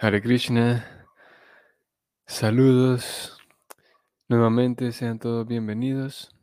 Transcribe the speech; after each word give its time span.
Hare 0.00 0.22
Krishna, 0.22 0.86
saludos. 2.24 3.36
Nuevamente 4.28 4.92
sean 4.92 5.18
todos 5.18 5.44
bienvenidos. 5.44 6.36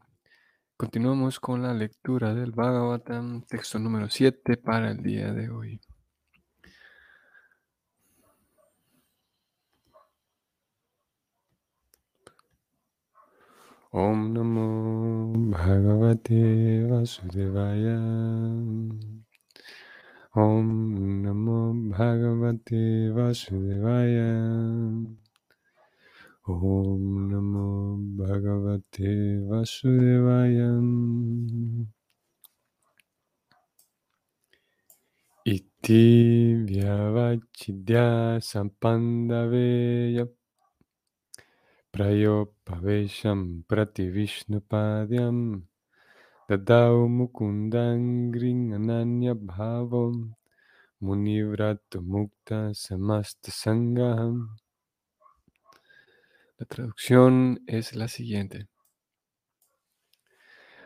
Continuamos 0.75 1.39
con 1.39 1.61
la 1.61 1.73
lectura 1.73 2.33
del 2.33 2.51
Bhagavatam, 2.51 3.43
texto 3.43 3.79
número 3.79 4.09
7 4.09 4.57
para 4.57 4.91
el 4.91 5.01
día 5.01 5.31
de 5.31 5.49
hoy. 5.49 5.79
Om 13.91 14.33
Namo 14.33 15.31
Bhagavate 15.51 16.85
Vasudevaya. 16.89 17.95
Om 20.35 21.23
Namo 21.23 21.71
Bhagavate 21.95 23.07
Vasudevaya. 23.15 24.35
Om 26.47 27.03
Namo 27.31 27.95
Bhagavate 28.19 29.47
Vasudevaya. 29.47 30.75
Iti 35.45 36.03
Vyavachidya 36.67 38.35
Sampandaveya 38.43 40.27
Prayopavesham 41.95 43.63
Prati 43.69 44.11
Vishnupadyam 44.11 45.63
Ananya. 53.65 54.29
La 56.59 56.65
traducción 56.67 57.63
es 57.65 57.95
la 57.95 58.07
siguiente. 58.07 58.67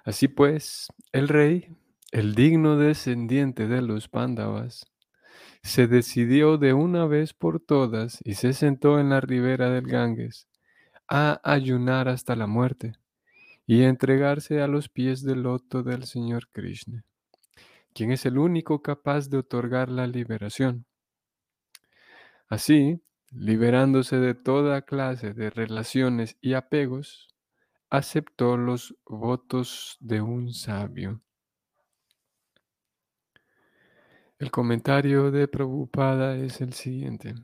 Así 0.05 0.29
pues, 0.29 0.87
el 1.11 1.27
rey, 1.27 1.75
el 2.13 2.35
digno 2.35 2.77
descendiente 2.77 3.67
de 3.67 3.81
los 3.81 4.07
Pándavas, 4.07 4.85
se 5.61 5.87
decidió 5.87 6.57
de 6.57 6.71
una 6.71 7.05
vez 7.05 7.33
por 7.33 7.59
todas 7.59 8.19
y 8.23 8.35
se 8.35 8.53
sentó 8.53 8.97
en 8.97 9.09
la 9.09 9.19
ribera 9.19 9.69
del 9.69 9.87
Ganges 9.87 10.47
a 11.09 11.41
ayunar 11.43 12.07
hasta 12.07 12.37
la 12.37 12.47
muerte 12.47 12.93
y 13.71 13.83
entregarse 13.83 14.63
a 14.63 14.67
los 14.67 14.89
pies 14.89 15.21
del 15.21 15.43
loto 15.43 15.83
del 15.83 16.05
Señor 16.05 16.49
Krishna, 16.49 17.05
quien 17.93 18.11
es 18.11 18.25
el 18.25 18.39
único 18.39 18.81
capaz 18.81 19.29
de 19.29 19.37
otorgar 19.37 19.89
la 19.89 20.07
liberación. 20.07 20.87
Así, 22.47 23.03
liberándose 23.29 24.17
de 24.17 24.33
toda 24.33 24.81
clase 24.81 25.35
de 25.35 25.51
relaciones 25.51 26.35
y 26.41 26.55
apegos, 26.55 27.27
aceptó 27.91 28.57
los 28.57 28.97
votos 29.05 29.97
de 29.99 30.21
un 30.21 30.51
sabio. 30.51 31.21
El 34.39 34.49
comentario 34.49 35.29
de 35.29 35.47
Prabhupada 35.47 36.35
es 36.37 36.59
el 36.61 36.73
siguiente. 36.73 37.35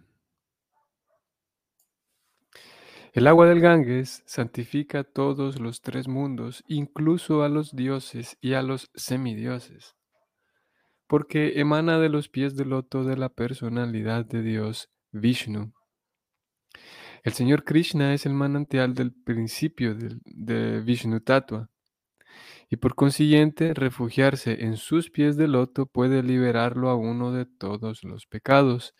El 3.16 3.28
agua 3.28 3.48
del 3.48 3.62
Ganges 3.62 4.24
santifica 4.26 5.06
todos 5.06 5.58
los 5.58 5.80
tres 5.80 6.10
mundos, 6.10 6.66
incluso 6.68 7.44
a 7.44 7.48
los 7.48 7.74
dioses 7.74 8.38
y 8.42 8.56
a 8.56 8.62
los 8.62 8.92
semidioses, 8.94 9.96
porque 11.08 11.62
emana 11.62 11.98
de 11.98 12.10
los 12.10 12.28
pies 12.28 12.58
del 12.58 12.72
loto 12.72 13.06
de 13.06 13.16
la 13.16 13.30
personalidad 13.30 14.26
de 14.26 14.42
Dios 14.42 14.90
Vishnu. 15.14 15.72
El 17.24 17.32
Señor 17.32 17.64
Krishna 17.64 18.14
es 18.14 18.26
el 18.26 18.34
manantial 18.34 18.94
del 18.94 19.14
principio 19.14 19.96
de, 19.96 20.18
de 20.26 20.82
Vishnu 20.82 21.22
Tattva, 21.22 21.70
y 22.70 22.76
por 22.76 22.96
consiguiente 22.96 23.74
refugiarse 23.74 24.66
en 24.66 24.76
sus 24.76 25.10
pies 25.10 25.38
de 25.38 25.48
loto 25.48 25.86
puede 25.86 26.22
liberarlo 26.22 26.90
a 26.90 26.96
uno 26.96 27.32
de 27.32 27.46
todos 27.46 28.04
los 28.04 28.26
pecados, 28.26 28.94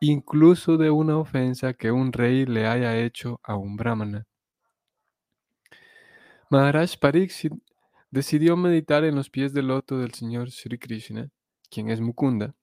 incluso 0.00 0.76
de 0.76 0.90
una 0.90 1.18
ofensa 1.18 1.74
que 1.74 1.90
un 1.90 2.12
rey 2.12 2.46
le 2.46 2.66
haya 2.66 2.96
hecho 2.96 3.40
a 3.42 3.56
un 3.56 3.76
brahmana. 3.76 4.26
Maharaj 6.50 6.98
Pariksit 6.98 7.52
decidió 8.10 8.56
meditar 8.56 9.04
en 9.04 9.14
los 9.14 9.28
pies 9.28 9.52
del 9.52 9.68
loto 9.68 9.98
del 9.98 10.14
Señor 10.14 10.50
Sri 10.50 10.78
Krishna, 10.78 11.28
quien 11.70 11.90
es 11.90 12.00
Mukunda, 12.00 12.54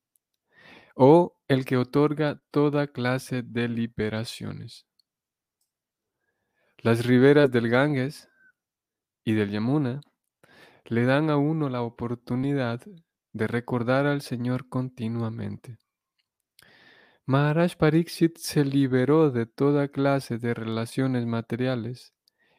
o 0.96 1.38
el 1.48 1.66
que 1.66 1.78
otorga 1.78 2.42
toda 2.52 2.88
clase 2.88 3.44
de 3.44 3.68
liberaciones. 3.68 4.88
Las 6.80 7.06
riberas 7.06 7.52
del 7.52 7.70
Ganges 7.70 8.30
y 9.24 9.34
del 9.34 9.52
Yamuna 9.52 10.02
le 10.86 11.06
dan 11.06 11.30
a 11.30 11.38
uno 11.38 11.70
la 11.70 11.82
oportunidad 11.82 12.82
de 13.34 13.48
recordar 13.48 14.06
al 14.06 14.22
Señor 14.22 14.70
continuamente. 14.70 15.78
Maharaj 17.28 17.76
Pariksit 17.78 18.38
se 18.38 18.64
liberó 18.64 19.32
de 19.32 19.48
toda 19.48 19.88
clase 19.88 20.38
de 20.38 20.54
relaciones 20.54 21.26
materiales 21.26 22.14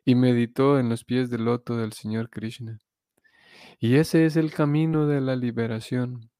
y 0.04 0.16
meditó 0.16 0.80
en 0.80 0.88
los 0.88 1.04
pies 1.04 1.30
del 1.30 1.44
loto 1.44 1.76
del 1.76 1.92
Señor 1.92 2.30
Krishna. 2.30 2.80
Y 3.78 3.94
ese 3.94 4.26
es 4.26 4.34
el 4.34 4.52
camino 4.52 5.06
de 5.06 5.20
la 5.20 5.36
liberación. 5.36 6.30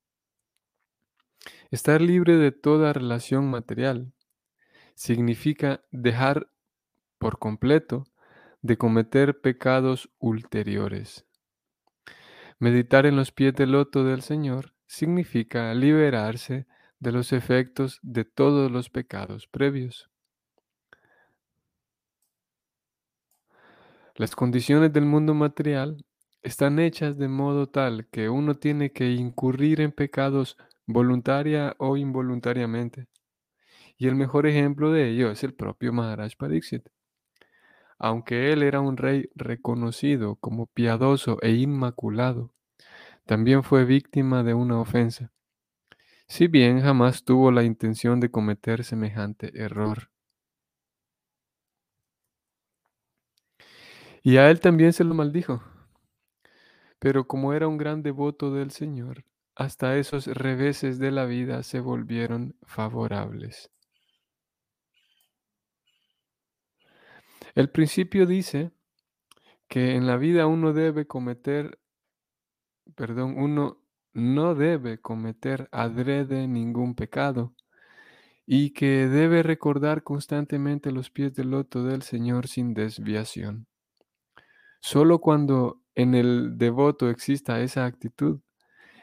Estar 1.71 2.01
libre 2.01 2.37
de 2.37 2.51
toda 2.51 2.93
relación 2.93 3.49
material 3.49 4.13
significa 4.97 5.85
dejar 5.93 6.51
por 7.19 7.39
completo 7.39 8.09
de 8.61 8.77
cometer 8.77 9.41
pecados 9.41 10.11
ulteriores. 10.19 11.27
Meditar 12.59 13.07
en 13.07 13.15
los 13.15 13.31
pies 13.31 13.55
del 13.55 13.71
loto 13.71 14.03
del 14.03 14.23
Señor 14.23 14.75
significa 14.87 15.73
liberarse 15.75 16.67
de 16.99 17.13
los 17.13 17.33
efectos 17.33 17.99
de 18.03 18.25
todos 18.25 18.71
los 18.71 18.91
pecados 18.91 19.47
previos. 19.47 20.11
Las 24.15 24.35
condiciones 24.35 24.93
del 24.93 25.05
mundo 25.05 25.35
material 25.35 26.05
están 26.43 26.79
hechas 26.79 27.19
de 27.19 27.29
modo 27.29 27.69
tal 27.69 28.07
que 28.11 28.31
uno 28.31 28.55
tiene 28.55 28.93
que 28.93 29.11
incurrir 29.11 29.81
en 29.81 29.93
pecados 29.93 30.57
voluntaria 30.87 31.75
o 31.79 31.97
involuntariamente. 31.97 33.09
Y 33.99 34.09
el 34.09 34.15
mejor 34.15 34.47
ejemplo 34.47 34.91
de 34.91 35.11
ello 35.11 35.31
es 35.31 35.43
el 35.45 35.55
propio 35.55 35.93
Maharaj 35.93 36.37
Pariksit. 36.37 36.89
Aunque 37.99 38.53
él 38.53 38.63
era 38.63 38.81
un 38.81 38.97
rey 38.97 39.29
reconocido 39.35 40.37
como 40.37 40.67
piadoso 40.67 41.39
e 41.43 41.53
inmaculado, 41.53 42.53
también 43.25 43.63
fue 43.63 43.85
víctima 43.85 44.43
de 44.43 44.55
una 44.55 44.79
ofensa 44.81 45.33
si 46.29 46.49
bien 46.49 46.81
jamás 46.81 47.25
tuvo 47.25 47.51
la 47.51 47.63
intención 47.63 48.21
de 48.21 48.31
cometer 48.31 48.85
semejante 48.85 49.53
error. 49.61 50.11
Y 54.23 54.39
a 54.39 54.51
él 54.51 54.61
también 54.61 54.93
se 54.93 55.05
lo 55.05 55.15
maldijo. 55.15 55.63
Pero 56.99 57.29
como 57.29 57.53
era 57.53 57.69
un 57.69 57.77
gran 57.77 58.03
devoto 58.03 58.53
del 58.53 58.73
Señor, 58.73 59.25
hasta 59.55 59.97
esos 59.97 60.27
reveses 60.27 60.99
de 60.99 61.13
la 61.13 61.27
vida 61.27 61.63
se 61.63 61.81
volvieron 61.81 62.57
favorables. 62.63 63.71
El 67.55 67.71
principio 67.71 68.27
dice 68.27 68.71
que 69.69 69.95
en 69.95 70.07
la 70.07 70.17
vida 70.17 70.47
uno 70.47 70.73
debe 70.73 71.07
cometer, 71.07 71.79
perdón, 72.95 73.35
uno 73.39 73.86
no 74.17 74.55
debe 74.55 74.99
cometer 74.99 75.69
adrede 75.73 76.49
ningún 76.49 76.95
pecado 76.95 77.55
y 78.47 78.71
que 78.71 79.09
debe 79.09 79.43
recordar 79.43 80.05
constantemente 80.05 80.91
los 80.91 81.11
pies 81.11 81.35
del 81.35 81.51
loto 81.51 81.85
del 81.85 82.01
Señor 82.01 82.49
sin 82.49 82.73
desviación. 82.73 83.67
Solo 84.81 85.19
cuando 85.19 85.83
en 85.95 86.15
el 86.15 86.57
devoto 86.57 87.11
exista 87.11 87.61
esa 87.61 87.85
actitud, 87.85 88.41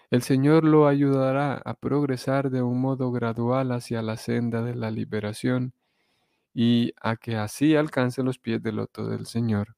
el 0.09 0.23
Señor 0.23 0.63
lo 0.63 0.87
ayudará 0.87 1.61
a 1.63 1.75
progresar 1.75 2.49
de 2.49 2.63
un 2.63 2.81
modo 2.81 3.11
gradual 3.11 3.71
hacia 3.71 4.01
la 4.01 4.17
senda 4.17 4.63
de 4.63 4.73
la 4.73 4.89
liberación 4.89 5.73
y 6.55 6.93
a 6.99 7.17
que 7.17 7.35
así 7.35 7.75
alcance 7.75 8.23
los 8.23 8.39
pies 8.39 8.63
del 8.63 8.77
loto 8.77 9.07
del 9.07 9.27
Señor. 9.27 9.75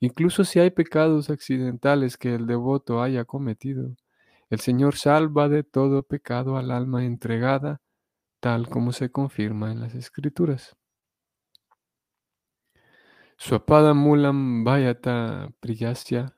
Incluso 0.00 0.42
si 0.42 0.58
hay 0.58 0.70
pecados 0.70 1.30
accidentales 1.30 2.16
que 2.16 2.34
el 2.34 2.48
devoto 2.48 3.00
haya 3.00 3.24
cometido, 3.24 3.94
el 4.50 4.60
Señor 4.60 4.96
salva 4.96 5.48
de 5.48 5.62
todo 5.62 6.02
pecado 6.02 6.56
al 6.56 6.70
alma 6.70 7.04
entregada, 7.04 7.80
tal 8.40 8.68
como 8.68 8.92
se 8.92 9.10
confirma 9.10 9.70
en 9.72 9.80
las 9.80 9.94
Escrituras. 9.94 10.76
Swapada 13.36 13.94
mulam 13.94 14.64
vayata 14.64 15.48
priyasya 15.60 16.34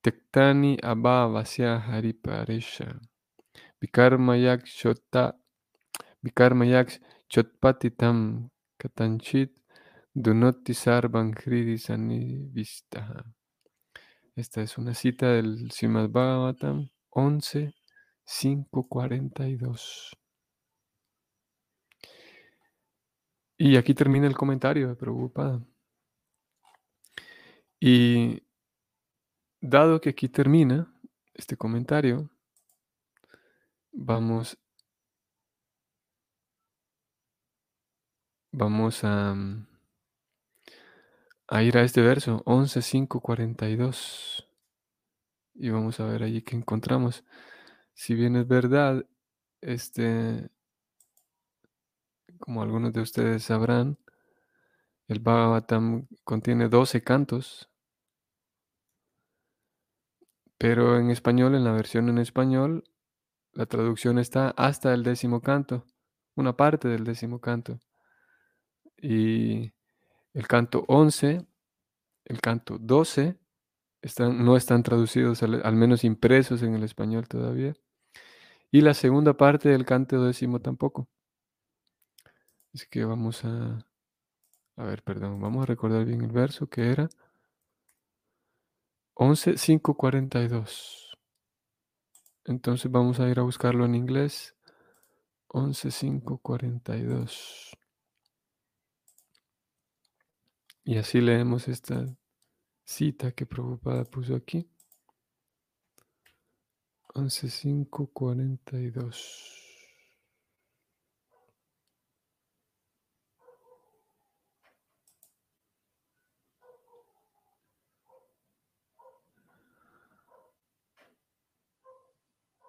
tektani 0.00 0.78
abhavasya 0.80 1.80
hariparesha 1.80 3.00
vikarma 3.80 4.36
yakshota 4.36 5.34
Vikarmayaks 6.24 7.00
chotpatitam 7.28 8.48
katanchit 8.80 9.52
dunoti 10.16 10.72
sarvan 10.72 11.34
sanivistaha. 11.76 13.24
Esta 14.34 14.62
es 14.62 14.78
una 14.78 14.94
cita 14.94 15.26
del 15.32 15.70
Srimad 15.70 16.08
Bhagavatam 16.08 16.88
11, 17.14 17.74
542. 18.24 20.16
Y 23.56 23.76
aquí 23.76 23.94
termina 23.94 24.26
el 24.26 24.36
comentario 24.36 24.88
de 24.88 24.96
Prabhupada. 24.96 25.62
Y 27.80 28.42
dado 29.60 30.00
que 30.00 30.10
aquí 30.10 30.28
termina 30.28 30.92
este 31.34 31.56
comentario, 31.56 32.30
vamos, 33.92 34.58
vamos 38.52 39.04
a, 39.04 39.36
a 41.48 41.62
ir 41.62 41.76
a 41.78 41.82
este 41.82 42.00
verso 42.00 42.42
11, 42.44 42.82
5, 42.82 43.20
42. 43.20 44.43
Y 45.54 45.70
vamos 45.70 46.00
a 46.00 46.06
ver 46.06 46.22
allí 46.22 46.42
que 46.42 46.56
encontramos. 46.56 47.24
Si 47.94 48.14
bien 48.14 48.36
es 48.36 48.46
verdad, 48.48 49.06
este, 49.60 50.50
como 52.38 52.62
algunos 52.62 52.92
de 52.92 53.00
ustedes 53.00 53.44
sabrán, 53.44 53.98
el 55.06 55.20
Bhagavatam 55.20 56.08
contiene 56.24 56.68
12 56.68 57.02
cantos, 57.02 57.70
pero 60.58 60.98
en 60.98 61.10
español, 61.10 61.54
en 61.54 61.64
la 61.64 61.72
versión 61.72 62.08
en 62.08 62.18
español, 62.18 62.84
la 63.52 63.66
traducción 63.66 64.18
está 64.18 64.50
hasta 64.56 64.92
el 64.94 65.02
décimo 65.02 65.40
canto, 65.40 65.84
una 66.34 66.56
parte 66.56 66.88
del 66.88 67.04
décimo 67.04 67.40
canto. 67.40 67.78
Y 68.96 69.72
el 70.32 70.48
canto 70.48 70.84
11, 70.88 71.46
el 72.24 72.40
canto 72.40 72.78
12, 72.78 73.38
no 74.18 74.56
están 74.56 74.82
traducidos, 74.82 75.42
al, 75.42 75.62
al 75.64 75.76
menos 75.76 76.04
impresos 76.04 76.62
en 76.62 76.74
el 76.74 76.82
español 76.84 77.26
todavía. 77.28 77.74
Y 78.70 78.80
la 78.80 78.94
segunda 78.94 79.34
parte 79.36 79.68
del 79.68 79.84
canto 79.84 80.24
décimo 80.24 80.60
tampoco. 80.60 81.08
Así 82.74 82.86
que 82.90 83.04
vamos 83.04 83.44
a, 83.44 83.86
a 84.76 84.84
ver, 84.84 85.02
perdón, 85.02 85.40
vamos 85.40 85.62
a 85.62 85.66
recordar 85.66 86.04
bien 86.04 86.22
el 86.22 86.32
verso 86.32 86.66
que 86.66 86.90
era 86.90 87.08
11, 89.14 89.56
5, 89.56 89.94
42. 89.94 91.16
Entonces 92.46 92.90
vamos 92.90 93.20
a 93.20 93.28
ir 93.28 93.38
a 93.38 93.42
buscarlo 93.42 93.84
en 93.84 93.94
inglés. 93.94 94.56
11, 95.48 95.92
5, 95.92 96.38
42. 96.38 97.76
Y 100.84 100.98
así 100.98 101.20
leemos 101.20 101.68
esta 101.68 102.04
cita 102.84 103.32
que 103.32 103.46
Prabhupada 103.46 104.04
puso 104.04 104.34
aquí. 104.34 104.68
11, 107.14 107.48
5, 107.48 108.08
42. 108.12 109.54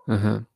Ajá. 0.08 0.48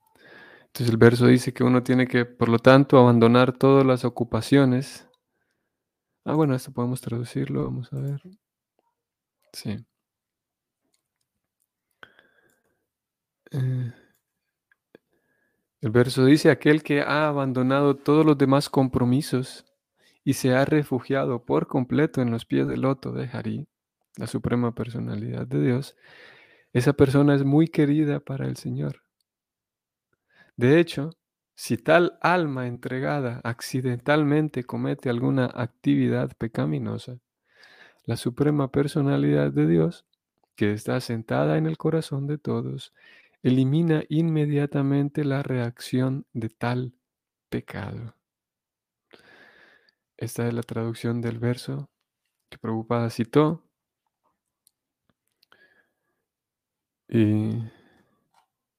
Entonces 0.67 0.89
el 0.89 0.97
verso 0.97 1.27
dice 1.27 1.53
que 1.53 1.63
uno 1.63 1.83
tiene 1.83 2.07
que, 2.07 2.25
por 2.25 2.49
lo 2.49 2.59
tanto, 2.59 2.99
abandonar 2.99 3.53
todas 3.57 3.85
las 3.85 4.05
ocupaciones. 4.05 5.07
Ah, 6.25 6.33
bueno, 6.33 6.55
esto 6.55 6.71
podemos 6.71 7.01
traducirlo, 7.01 7.65
vamos 7.65 7.91
a 7.91 7.97
ver. 7.99 8.21
Sí. 9.53 9.85
Eh, 13.51 13.91
el 15.81 15.91
verso 15.91 16.25
dice, 16.25 16.51
aquel 16.51 16.83
que 16.83 17.01
ha 17.01 17.27
abandonado 17.27 17.95
todos 17.95 18.25
los 18.25 18.37
demás 18.37 18.69
compromisos 18.69 19.65
y 20.23 20.33
se 20.33 20.53
ha 20.53 20.65
refugiado 20.65 21.45
por 21.45 21.67
completo 21.67 22.21
en 22.21 22.31
los 22.31 22.45
pies 22.45 22.67
del 22.67 22.81
loto 22.81 23.11
de 23.11 23.29
Hari, 23.31 23.67
la 24.17 24.27
suprema 24.27 24.75
personalidad 24.75 25.47
de 25.47 25.61
Dios, 25.61 25.95
esa 26.73 26.93
persona 26.93 27.35
es 27.35 27.45
muy 27.45 27.67
querida 27.67 28.19
para 28.19 28.47
el 28.47 28.57
Señor. 28.57 29.03
De 30.57 30.79
hecho, 30.79 31.09
si 31.55 31.77
tal 31.77 32.19
alma 32.21 32.67
entregada 32.67 33.41
accidentalmente 33.43 34.63
comete 34.63 35.09
alguna 35.09 35.45
actividad 35.45 36.31
pecaminosa, 36.37 37.17
la 38.03 38.17
suprema 38.17 38.71
personalidad 38.71 39.51
de 39.51 39.67
Dios, 39.67 40.05
que 40.55 40.73
está 40.73 40.99
sentada 40.99 41.57
en 41.57 41.65
el 41.67 41.77
corazón 41.77 42.27
de 42.27 42.37
todos, 42.37 42.93
elimina 43.43 44.03
inmediatamente 44.09 45.23
la 45.23 45.43
reacción 45.43 46.25
de 46.33 46.49
tal 46.49 46.93
pecado. 47.49 48.15
Esta 50.17 50.47
es 50.47 50.53
la 50.53 50.63
traducción 50.63 51.21
del 51.21 51.39
verso 51.39 51.89
que 52.49 52.57
Prabhupada 52.57 53.09
citó. 53.09 53.63
Y, 57.07 57.63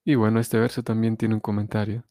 y 0.05 0.15
bueno, 0.15 0.39
este 0.39 0.59
verso 0.59 0.83
también 0.83 1.17
tiene 1.17 1.35
un 1.35 1.41
comentario. 1.41 2.03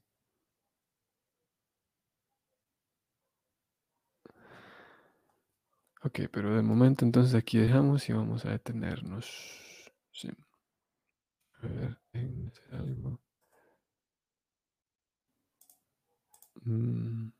Ok, 6.02 6.20
pero 6.32 6.54
de 6.56 6.62
momento 6.62 7.04
entonces 7.04 7.34
aquí 7.34 7.58
dejamos 7.58 8.08
y 8.08 8.12
vamos 8.12 8.44
a 8.44 8.50
detenernos. 8.50 9.26
Sí. 10.12 10.28
A 11.62 11.66
ver, 11.68 11.98
algo. 12.72 13.20
Mm. 16.66 17.32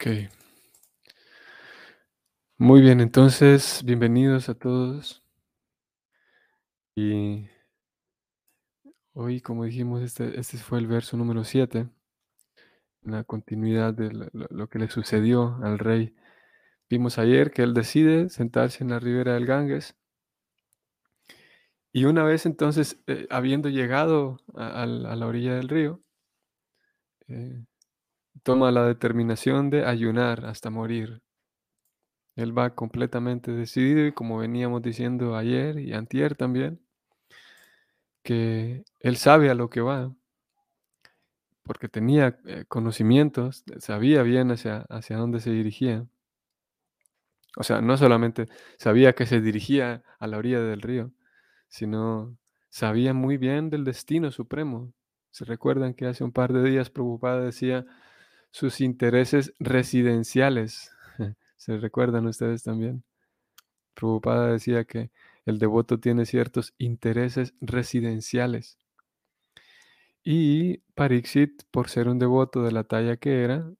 Ok. 0.00 0.30
Muy 2.56 2.80
bien, 2.82 3.00
entonces, 3.00 3.82
bienvenidos 3.84 4.48
a 4.48 4.54
todos. 4.54 5.24
Y 6.94 7.48
hoy, 9.12 9.40
como 9.40 9.64
dijimos, 9.64 10.02
este, 10.02 10.38
este 10.38 10.56
fue 10.58 10.78
el 10.78 10.86
verso 10.86 11.16
número 11.16 11.42
7, 11.42 11.88
la 13.02 13.24
continuidad 13.24 13.92
de 13.92 14.30
lo, 14.32 14.68
que 14.68 14.78
le 14.78 14.88
sucedió 14.88 15.58
al 15.64 15.80
rey. 15.80 16.14
Vimos 16.88 17.18
ayer 17.18 17.50
que 17.50 17.62
él 17.62 17.74
decide 17.74 18.28
sentarse 18.28 18.84
en 18.84 18.90
la 18.90 19.00
ribera 19.00 19.34
del 19.34 19.46
Ganges. 19.46 19.96
Y 21.92 22.04
una 22.04 22.22
vez 22.22 22.46
entonces, 22.46 23.02
eh, 23.08 23.26
habiendo 23.30 23.68
llegado 23.68 24.38
a, 24.54 24.84
a, 24.84 24.86
la 24.86 25.26
orilla 25.26 25.56
del 25.56 25.68
río, 25.68 26.00
eh, 27.26 27.64
toma 28.42 28.70
la 28.72 28.84
determinación 28.86 29.70
de 29.70 29.84
ayunar 29.84 30.44
hasta 30.46 30.70
morir. 30.70 31.22
Él 32.36 32.56
va 32.56 32.74
completamente 32.74 33.50
decidido 33.52 34.06
y 34.06 34.12
como 34.12 34.38
veníamos 34.38 34.82
diciendo 34.82 35.36
ayer 35.36 35.78
y 35.78 35.92
antier 35.92 36.36
también, 36.36 36.80
que 38.22 38.84
él 39.00 39.16
sabe 39.16 39.50
a 39.50 39.54
lo 39.54 39.70
que 39.70 39.80
va, 39.80 40.14
porque 41.62 41.88
tenía 41.88 42.38
eh, 42.46 42.64
conocimientos, 42.68 43.64
sabía 43.78 44.22
bien 44.22 44.50
hacia, 44.50 44.86
hacia 44.88 45.16
dónde 45.16 45.40
se 45.40 45.50
dirigía. 45.50 46.06
O 47.56 47.62
sea, 47.64 47.80
no 47.80 47.96
solamente 47.96 48.46
sabía 48.78 49.14
que 49.14 49.26
se 49.26 49.40
dirigía 49.40 50.02
a 50.18 50.26
la 50.28 50.38
orilla 50.38 50.60
del 50.60 50.80
río, 50.80 51.12
sino 51.68 52.38
sabía 52.70 53.14
muy 53.14 53.36
bien 53.36 53.70
del 53.70 53.84
destino 53.84 54.30
supremo. 54.30 54.92
Se 55.30 55.44
recuerdan 55.44 55.94
que 55.94 56.06
hace 56.06 56.24
un 56.24 56.32
par 56.32 56.52
de 56.52 56.62
días 56.62 56.90
Prabhupada 56.90 57.40
decía 57.40 57.84
sus 58.58 58.80
intereses 58.80 59.54
residenciales. 59.60 60.90
¿Se 61.56 61.76
recuerdan 61.76 62.26
ustedes 62.26 62.64
también? 62.64 63.04
Prabhupada 63.94 64.50
decía 64.50 64.84
que 64.84 65.12
el 65.46 65.60
devoto 65.60 66.00
tiene 66.00 66.26
ciertos 66.26 66.74
intereses 66.76 67.54
residenciales. 67.60 68.76
Y 70.24 70.78
Pariksit, 70.96 71.62
por 71.70 71.88
ser 71.88 72.08
un 72.08 72.18
devoto 72.18 72.64
de 72.64 72.72
la 72.72 72.82
talla 72.82 73.16
que 73.16 73.44
era, 73.44 73.70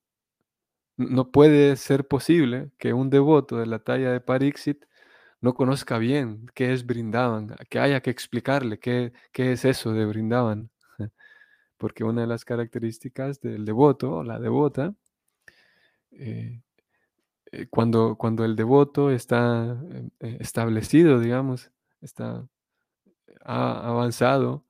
no 0.97 1.33
puede 1.33 1.75
ser 1.75 2.07
posible 2.07 2.71
que 2.79 2.93
un 2.93 3.11
devoto 3.11 3.57
de 3.57 3.67
la 3.67 3.81
talla 3.81 4.13
de 4.13 4.21
Pariksit 4.21 4.85
no 5.41 5.55
conozca 5.55 5.99
bien 5.99 6.47
qué 6.55 6.73
es 6.73 6.87
Brindavan, 6.87 7.57
que 7.69 7.81
haya 7.81 8.01
que 8.01 8.11
explicarle 8.11 8.79
qué, 8.79 9.13
qué 9.33 9.51
es 9.51 9.65
eso 9.65 9.93
de 9.93 10.07
Brindavan. 10.07 10.71
Porque 11.79 12.05
una 12.05 12.23
de 12.23 12.27
las 12.27 12.45
características 12.45 13.41
del 13.41 13.65
devoto 13.65 14.17
o 14.17 14.25
la 14.25 14.39
devota, 14.39 14.95
eh, 16.13 16.61
eh, 17.53 17.67
cuando, 17.71 18.17
cuando 18.17 18.45
el 18.45 18.57
devoto 18.57 19.11
está 19.11 19.81
eh, 20.21 20.37
establecido, 20.41 21.21
digamos, 21.21 21.73
está 22.01 22.47
ha 23.45 23.89
avanzado, 23.89 24.65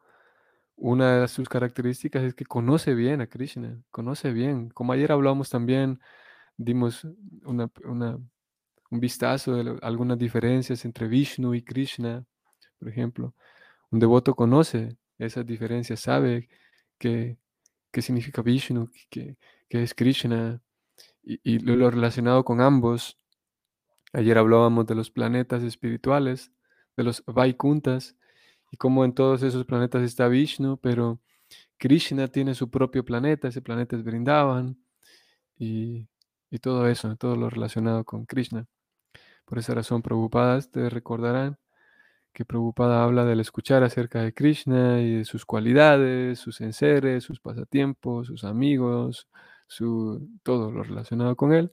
una 0.77 1.21
de 1.23 1.29
sus 1.29 1.49
características 1.49 2.23
es 2.23 2.35
que 2.35 2.45
conoce 2.45 2.95
bien 2.95 3.21
a 3.21 3.27
Krishna, 3.27 3.83
conoce 3.91 4.33
bien. 4.33 4.71
Como 4.71 4.93
ayer 4.93 5.11
hablamos 5.13 5.51
también, 5.51 6.01
dimos 6.57 7.07
una, 7.45 7.71
un 7.85 9.01
vistazo 9.01 9.57
de 9.57 9.79
algunas 9.83 10.19
diferencias 10.19 10.85
entre 10.85 11.09
Vishnu 11.09 11.55
y 11.55 11.63
Krishna, 11.63 12.25
por 12.79 12.89
ejemplo. 12.89 13.35
Un 13.91 13.99
devoto 13.99 14.35
conoce 14.37 14.97
esas 15.19 15.45
diferencias, 15.47 16.01
sabe 16.01 16.49
qué, 16.99 17.39
qué 17.91 18.03
significa 18.03 18.43
Vishnu, 18.43 18.91
qué, 19.11 19.37
es 19.69 19.95
Krishna 19.95 20.63
y, 21.23 21.41
y, 21.45 21.59
lo 21.59 21.91
relacionado 21.91 22.45
con 22.45 22.61
ambos. 22.61 23.19
Ayer 24.13 24.39
hablábamos 24.39 24.87
de 24.87 24.95
los 24.95 25.11
planetas 25.11 25.63
espirituales, 25.63 26.53
de 26.97 27.05
los 27.05 27.23
Vaikuntas, 27.27 28.17
y 28.71 28.77
cómo 28.77 29.05
en 29.05 29.15
todos 29.15 29.43
esos 29.43 29.65
planetas 29.65 30.03
está 30.03 30.29
Vishnu, 30.29 30.79
pero 30.79 31.21
Krishna 31.79 32.29
tiene 32.29 32.55
su 32.55 32.71
propio 32.71 33.05
planeta, 33.05 33.49
ese 33.49 33.63
planeta 33.63 33.97
es 33.97 34.05
Brindavan, 34.05 34.79
y, 35.59 36.09
y 36.51 36.59
todo 36.59 36.89
eso, 36.89 37.17
todo 37.17 37.37
lo 37.37 37.51
relacionado 37.51 38.05
con 38.05 38.27
Krishna. 38.27 38.67
Por 39.45 39.59
esa 39.59 39.75
razón, 39.75 40.03
Prabhupada, 40.03 40.61
te 40.63 40.91
recordarán 40.91 41.59
que 42.39 42.45
Prabhupada 42.45 43.03
habla 43.03 43.25
del 43.25 43.41
escuchar 43.41 43.83
acerca 43.83 44.23
de 44.23 44.33
Krishna 44.33 45.01
y 45.03 45.17
de 45.17 45.25
sus 45.25 45.45
cualidades, 45.45 46.39
sus 46.39 46.61
enseres, 46.61 47.25
sus 47.25 47.41
pasatiempos, 47.41 48.29
sus 48.29 48.45
amigos, 48.45 49.29
su, 49.67 50.29
todo 50.45 50.71
lo 50.71 50.85
relacionado 50.85 51.35
con 51.35 51.53
él. 51.53 51.73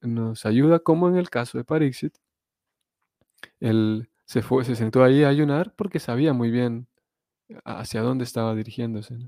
Nos 0.00 0.46
ayuda, 0.46 0.78
como 0.78 1.08
en 1.10 1.16
el 1.16 1.28
caso 1.28 1.58
de 1.58 1.64
Pariksit, 1.64 2.16
él 3.60 4.08
se, 4.24 4.40
fue, 4.40 4.64
se 4.64 4.74
sentó 4.74 5.04
ahí 5.04 5.22
a 5.24 5.28
ayunar 5.28 5.74
porque 5.76 6.00
sabía 6.00 6.32
muy 6.32 6.50
bien 6.50 6.88
hacia 7.64 8.00
dónde 8.00 8.24
estaba 8.24 8.54
dirigiéndose. 8.54 9.18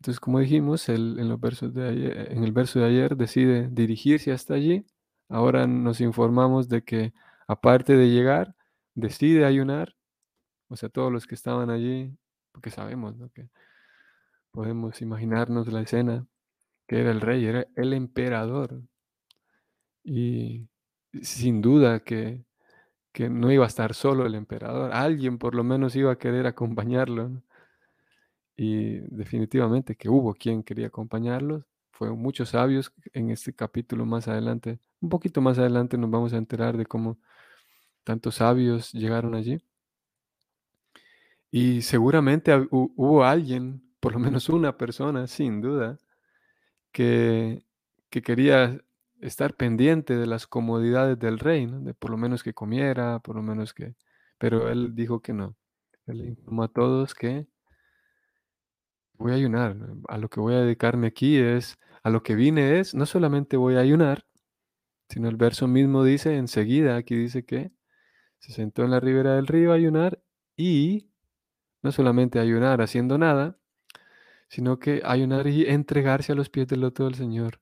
Entonces, 0.00 0.18
como 0.18 0.40
dijimos, 0.40 0.88
él, 0.88 1.16
en, 1.18 1.28
los 1.28 1.38
versos 1.38 1.74
de 1.74 1.88
ayer, 1.88 2.32
en 2.32 2.42
el 2.42 2.52
verso 2.52 2.80
de 2.80 2.86
ayer 2.86 3.16
decide 3.18 3.68
dirigirse 3.70 4.32
hasta 4.32 4.54
allí 4.54 4.86
Ahora 5.28 5.66
nos 5.66 6.00
informamos 6.02 6.68
de 6.68 6.82
que 6.84 7.14
aparte 7.46 7.96
de 7.96 8.08
llegar, 8.10 8.54
decide 8.94 9.44
ayunar. 9.44 9.96
O 10.68 10.76
sea, 10.76 10.88
todos 10.88 11.12
los 11.12 11.26
que 11.26 11.34
estaban 11.34 11.70
allí, 11.70 12.16
porque 12.52 12.70
sabemos 12.70 13.14
que 13.34 13.48
podemos 14.50 15.02
imaginarnos 15.02 15.68
la 15.72 15.82
escena, 15.82 16.26
que 16.86 17.00
era 17.00 17.10
el 17.10 17.20
rey, 17.20 17.44
era 17.46 17.66
el 17.76 17.92
emperador. 17.92 18.82
Y 20.04 20.68
sin 21.22 21.62
duda 21.62 22.00
que, 22.00 22.44
que 23.12 23.28
no 23.28 23.52
iba 23.52 23.64
a 23.64 23.68
estar 23.68 23.94
solo 23.94 24.26
el 24.26 24.34
emperador, 24.34 24.92
alguien 24.92 25.38
por 25.38 25.54
lo 25.54 25.64
menos 25.64 25.96
iba 25.96 26.12
a 26.12 26.18
querer 26.18 26.46
acompañarlo. 26.46 27.42
Y 28.56 28.98
definitivamente 29.14 29.96
que 29.96 30.08
hubo 30.08 30.34
quien 30.34 30.62
quería 30.62 30.88
acompañarlos 30.88 31.64
fueron 31.92 32.18
muchos 32.20 32.50
sabios 32.50 32.92
en 33.12 33.30
este 33.30 33.54
capítulo 33.54 34.04
más 34.06 34.28
adelante. 34.28 34.80
Un 35.00 35.08
poquito 35.08 35.40
más 35.40 35.58
adelante 35.58 35.96
nos 35.98 36.10
vamos 36.10 36.32
a 36.32 36.38
enterar 36.38 36.76
de 36.76 36.86
cómo 36.86 37.18
tantos 38.04 38.36
sabios 38.36 38.92
llegaron 38.92 39.34
allí. 39.34 39.62
Y 41.50 41.82
seguramente 41.82 42.52
hubo 42.70 43.24
alguien, 43.24 43.82
por 44.00 44.14
lo 44.14 44.18
menos 44.18 44.48
una 44.48 44.76
persona, 44.76 45.26
sin 45.26 45.60
duda, 45.60 45.98
que, 46.92 47.64
que 48.10 48.22
quería 48.22 48.80
estar 49.20 49.54
pendiente 49.54 50.16
de 50.16 50.26
las 50.26 50.46
comodidades 50.46 51.18
del 51.18 51.38
rey, 51.38 51.66
de 51.66 51.94
por 51.94 52.10
lo 52.10 52.16
menos 52.16 52.42
que 52.42 52.54
comiera, 52.54 53.20
por 53.20 53.36
lo 53.36 53.42
menos 53.42 53.74
que... 53.74 53.94
Pero 54.38 54.68
él 54.70 54.94
dijo 54.94 55.20
que 55.20 55.32
no. 55.32 55.56
Él 56.06 56.26
informó 56.26 56.64
a 56.64 56.68
todos 56.68 57.14
que 57.14 57.46
voy 59.18 59.32
a 59.32 59.36
ayunar. 59.36 59.76
A 60.08 60.18
lo 60.18 60.28
que 60.28 60.40
voy 60.40 60.54
a 60.54 60.60
dedicarme 60.60 61.06
aquí 61.06 61.36
es, 61.36 61.78
a 62.02 62.10
lo 62.10 62.22
que 62.22 62.34
vine 62.34 62.80
es, 62.80 62.94
no 62.94 63.06
solamente 63.06 63.56
voy 63.56 63.76
a 63.76 63.80
ayunar, 63.80 64.26
sino 65.08 65.28
el 65.28 65.36
verso 65.36 65.68
mismo 65.68 66.04
dice, 66.04 66.36
enseguida, 66.36 66.96
aquí 66.96 67.14
dice 67.14 67.44
que 67.44 67.70
se 68.42 68.52
sentó 68.52 68.82
en 68.82 68.90
la 68.90 69.00
ribera 69.00 69.36
del 69.36 69.46
río 69.46 69.70
a 69.70 69.76
ayunar 69.76 70.20
y 70.56 71.08
no 71.80 71.92
solamente 71.92 72.40
ayunar 72.40 72.82
haciendo 72.82 73.16
nada, 73.16 73.56
sino 74.48 74.78
que 74.80 75.00
ayunar 75.04 75.46
y 75.46 75.66
entregarse 75.66 76.32
a 76.32 76.34
los 76.34 76.50
pies 76.50 76.66
del 76.66 76.80
loto 76.80 77.04
del 77.04 77.14
Señor. 77.14 77.60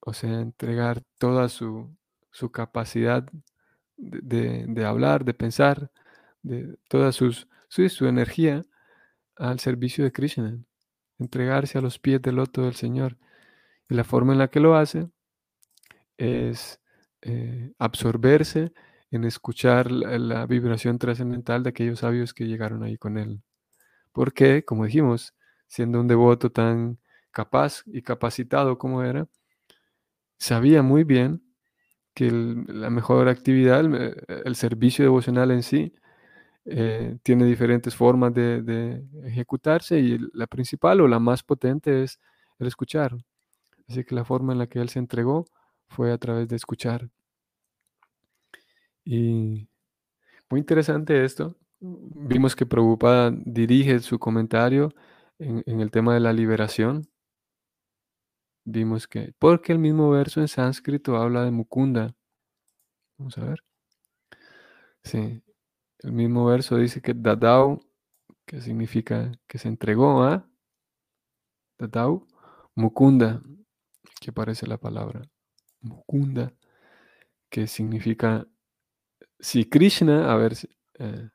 O 0.00 0.12
sea, 0.12 0.40
entregar 0.40 1.02
toda 1.18 1.48
su, 1.48 1.96
su 2.32 2.50
capacidad 2.50 3.24
de, 3.96 4.66
de, 4.66 4.84
hablar, 4.84 5.24
de 5.24 5.34
pensar, 5.34 5.90
de 6.42 6.76
toda 6.88 7.12
sus, 7.12 7.48
su, 7.68 7.88
su 7.88 8.06
energía 8.06 8.64
al 9.36 9.60
servicio 9.60 10.02
de 10.04 10.12
Krishna, 10.12 10.58
entregarse 11.18 11.78
a 11.78 11.80
los 11.80 11.98
pies 12.00 12.20
del 12.22 12.36
loto 12.36 12.62
del 12.62 12.74
Señor. 12.74 13.16
Y 13.88 13.94
la 13.94 14.04
forma 14.04 14.32
en 14.32 14.40
la 14.40 14.48
que 14.48 14.60
lo 14.60 14.74
hace 14.76 15.08
es 16.18 16.80
eh, 17.22 17.72
absorberse 17.78 18.72
en 19.10 19.24
escuchar 19.24 19.90
la, 19.90 20.46
vibración 20.46 20.98
trascendental 20.98 21.62
de 21.62 21.70
aquellos 21.70 22.00
sabios 22.00 22.34
que 22.34 22.46
llegaron 22.46 22.82
ahí 22.82 22.96
con 22.98 23.18
él. 23.18 23.42
Porque, 24.12 24.64
como 24.64 24.86
dijimos, 24.86 25.34
siendo 25.68 26.00
un 26.00 26.08
devoto 26.08 26.50
tan 26.50 26.98
capaz 27.30 27.82
y 27.86 28.02
capacitado 28.02 28.78
como 28.78 29.02
era, 29.02 29.28
sabía 30.38 30.82
muy 30.82 31.04
bien 31.04 31.42
que 32.14 32.30
la 32.30 32.90
mejor 32.90 33.28
actividad, 33.28 33.84
el 34.46 34.56
servicio 34.56 35.04
devocional 35.04 35.50
en 35.50 35.62
sí, 35.62 35.94
eh, 36.68 37.18
tiene 37.22 37.44
diferentes 37.44 37.94
formas 37.94 38.34
de, 38.34 39.04
ejecutarse 39.24 40.00
y 40.00 40.18
la 40.32 40.48
principal 40.48 41.00
o 41.00 41.08
la 41.08 41.20
más 41.20 41.42
potente 41.44 42.02
es 42.02 42.18
el 42.58 42.66
escuchar. 42.66 43.16
Así 43.88 44.04
que 44.04 44.14
la 44.14 44.24
forma 44.24 44.52
en 44.52 44.58
la 44.58 44.66
que 44.66 44.80
él 44.80 44.88
se 44.88 44.98
entregó 44.98 45.44
fue 45.88 46.12
a 46.12 46.18
través 46.18 46.48
de 46.48 46.56
escuchar. 46.56 47.08
Y 49.06 49.68
muy 50.50 50.60
interesante 50.60 51.24
esto. 51.24 51.56
Vimos 51.80 52.56
que 52.56 52.66
Prabhupada 52.66 53.30
dirige 53.30 54.00
su 54.00 54.18
comentario 54.18 54.92
en, 55.38 55.62
en 55.66 55.80
el 55.80 55.90
tema 55.90 56.12
de 56.12 56.20
la 56.20 56.32
liberación. 56.32 57.08
Vimos 58.64 59.06
que, 59.06 59.32
porque 59.38 59.72
el 59.72 59.78
mismo 59.78 60.10
verso 60.10 60.40
en 60.40 60.48
sánscrito 60.48 61.16
habla 61.16 61.44
de 61.44 61.52
Mukunda. 61.52 62.16
Vamos 63.16 63.38
a 63.38 63.44
ver. 63.44 63.62
Sí, 65.04 65.40
el 66.00 66.12
mismo 66.12 66.44
verso 66.46 66.76
dice 66.76 67.00
que 67.00 67.14
Dadao, 67.14 67.80
que 68.44 68.60
significa 68.60 69.30
que 69.46 69.58
se 69.58 69.68
entregó 69.68 70.24
a 70.24 70.48
Dadao, 71.78 72.26
Mukunda, 72.74 73.40
que 74.20 74.30
aparece 74.30 74.66
la 74.66 74.78
palabra 74.78 75.22
Mukunda, 75.80 76.52
que 77.48 77.68
significa, 77.68 78.48
si 79.38 79.68
Krishna, 79.68 80.32
a 80.32 80.36
ver, 80.36 80.54
eh, 80.98 81.30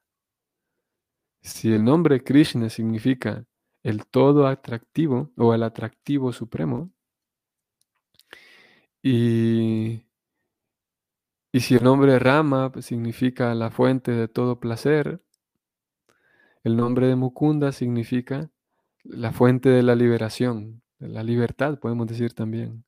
si 1.41 1.74
el 1.74 1.84
nombre 1.84 2.24
Krishna 2.24 2.70
significa 2.70 3.46
el 3.84 4.05
todo 4.08 4.48
atractivo 4.48 5.31
o 5.38 5.53
el 5.53 5.63
atractivo 5.63 6.31
supremo, 6.34 6.91
y 9.03 10.03
y 11.53 11.60
si 11.60 11.75
el 11.75 11.84
nombre 11.84 12.17
Rama 12.17 12.72
significa 12.79 13.53
la 13.55 13.72
fuente 13.72 14.12
de 14.12 14.29
todo 14.29 14.62
placer, 14.62 15.22
el 16.63 16.77
nombre 16.77 17.08
de 17.08 17.17
Mukunda 17.17 17.74
significa 17.74 18.50
la 19.03 19.34
fuente 19.34 19.67
de 19.67 19.84
la 19.84 19.96
liberación, 19.96 20.81
la 21.00 21.24
libertad, 21.24 21.77
podemos 21.79 22.08
decir 22.08 22.34
también. 22.34 22.86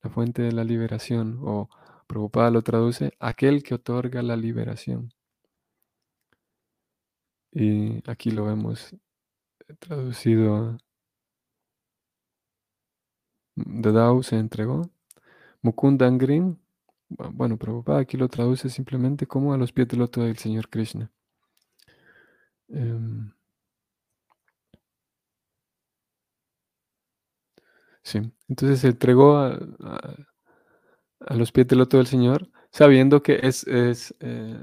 La 0.00 0.10
fuente 0.10 0.42
de 0.42 0.52
la 0.52 0.62
liberación, 0.62 1.40
o 1.42 1.70
Prabhupada 2.08 2.50
lo 2.50 2.62
traduce, 2.62 3.12
aquel 3.20 3.62
que 3.62 3.74
otorga 3.74 4.22
la 4.22 4.36
liberación. 4.36 5.12
Y 7.52 8.02
aquí 8.10 8.30
lo 8.30 8.46
vemos 8.46 8.96
traducido. 9.80 10.78
Dadao 13.82 14.22
se 14.22 14.36
entregó. 14.38 14.88
Mukundangrin 15.62 16.58
bueno, 17.10 17.56
Prabhupada 17.58 18.00
aquí 18.00 18.16
lo 18.16 18.28
traduce 18.28 18.68
simplemente 18.70 19.26
como 19.26 19.52
a 19.54 19.58
los 19.58 19.72
pies 19.72 19.88
del 19.88 20.00
loto 20.00 20.22
del 20.22 20.38
Señor 20.38 20.68
Krishna. 20.70 21.10
Em, 22.70 23.32
Sí. 28.02 28.20
Entonces 28.48 28.80
se 28.80 28.88
entregó 28.88 29.36
a, 29.36 29.54
a- 29.80 30.16
a 31.20 31.34
los 31.34 31.52
pies 31.52 31.66
del 31.68 31.78
loto 31.80 31.96
del 31.98 32.06
Señor, 32.06 32.50
sabiendo 32.72 33.22
que 33.22 33.40
es, 33.42 33.66
es 33.66 34.14
eh, 34.20 34.56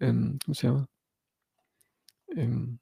em, 0.00 0.38
¿cómo 0.44 0.54
se 0.54 0.66
llama? 0.68 0.88
Em, 2.36 2.78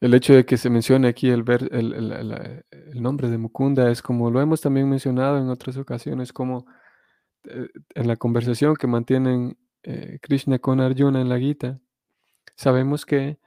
el 0.00 0.14
hecho 0.14 0.32
de 0.34 0.44
que 0.46 0.56
se 0.56 0.70
mencione 0.70 1.08
aquí 1.08 1.28
el, 1.28 1.42
ver, 1.42 1.68
el, 1.72 1.92
el- 1.92 2.12
el- 2.70 3.02
nombre 3.02 3.28
de 3.28 3.38
Mukunda 3.38 3.90
es 3.90 4.02
como 4.02 4.30
lo 4.30 4.40
hemos 4.40 4.60
también 4.60 4.88
mencionado 4.88 5.38
en 5.38 5.48
otras 5.50 5.76
ocasiones, 5.76 6.32
como 6.32 6.66
eh, 7.44 7.68
en 7.94 8.08
la 8.08 8.16
conversación 8.16 8.76
que 8.76 8.86
mantienen 8.86 9.58
eh, 9.84 10.18
Krishna 10.22 10.58
con 10.58 10.80
Arjuna 10.80 11.20
en 11.20 11.28
la 11.28 11.38
Gita, 11.38 11.80
sabemos 12.56 13.06
que 13.06 13.38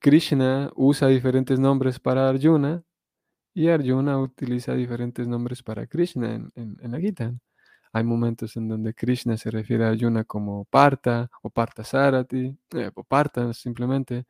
Krishna 0.00 0.70
usa 0.76 1.08
diferentes 1.08 1.58
nombres 1.58 2.00
para 2.00 2.28
Arjuna 2.28 2.82
y 3.56 3.68
Arjuna 3.70 4.18
utiliza 4.18 4.74
diferentes 4.74 5.26
nombres 5.26 5.62
para 5.62 5.86
Krishna 5.86 6.34
en, 6.54 6.78
la 6.92 7.00
Gita. 7.00 7.34
Hay 7.92 8.04
momentos 8.04 8.56
en 8.56 8.68
donde 8.68 8.94
Krishna 8.94 9.38
se 9.38 9.50
refiere 9.50 9.84
a 9.86 9.90
Arjuna 9.90 10.24
como 10.24 10.66
Parta 10.66 11.30
o 11.42 11.50
Parta 11.50 11.82
Sarati, 11.84 12.54
eh, 12.74 12.90
o 12.94 13.04
Parta 13.04 13.52
simplemente. 13.54 14.26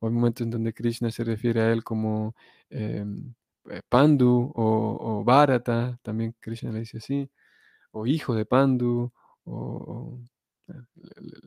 O 0.00 0.08
hay 0.08 0.12
momentos 0.14 0.42
en 0.44 0.50
donde 0.50 0.74
Krishna 0.74 1.10
se 1.10 1.24
refiere 1.24 1.62
a 1.62 1.72
él 1.72 1.84
como 1.84 2.34
em, 2.70 3.34
eh, 3.70 3.82
Pandu 3.88 4.52
o, 4.54 5.20
o 5.20 5.24
Bharata, 5.24 5.98
también 6.02 6.34
Krishna 6.40 6.72
le 6.72 6.80
dice 6.80 6.98
así 6.98 7.30
o 7.92 8.06
hijo 8.06 8.34
de 8.34 8.44
Pandu, 8.46 9.12
o, 9.44 10.20
eh, 10.68 10.74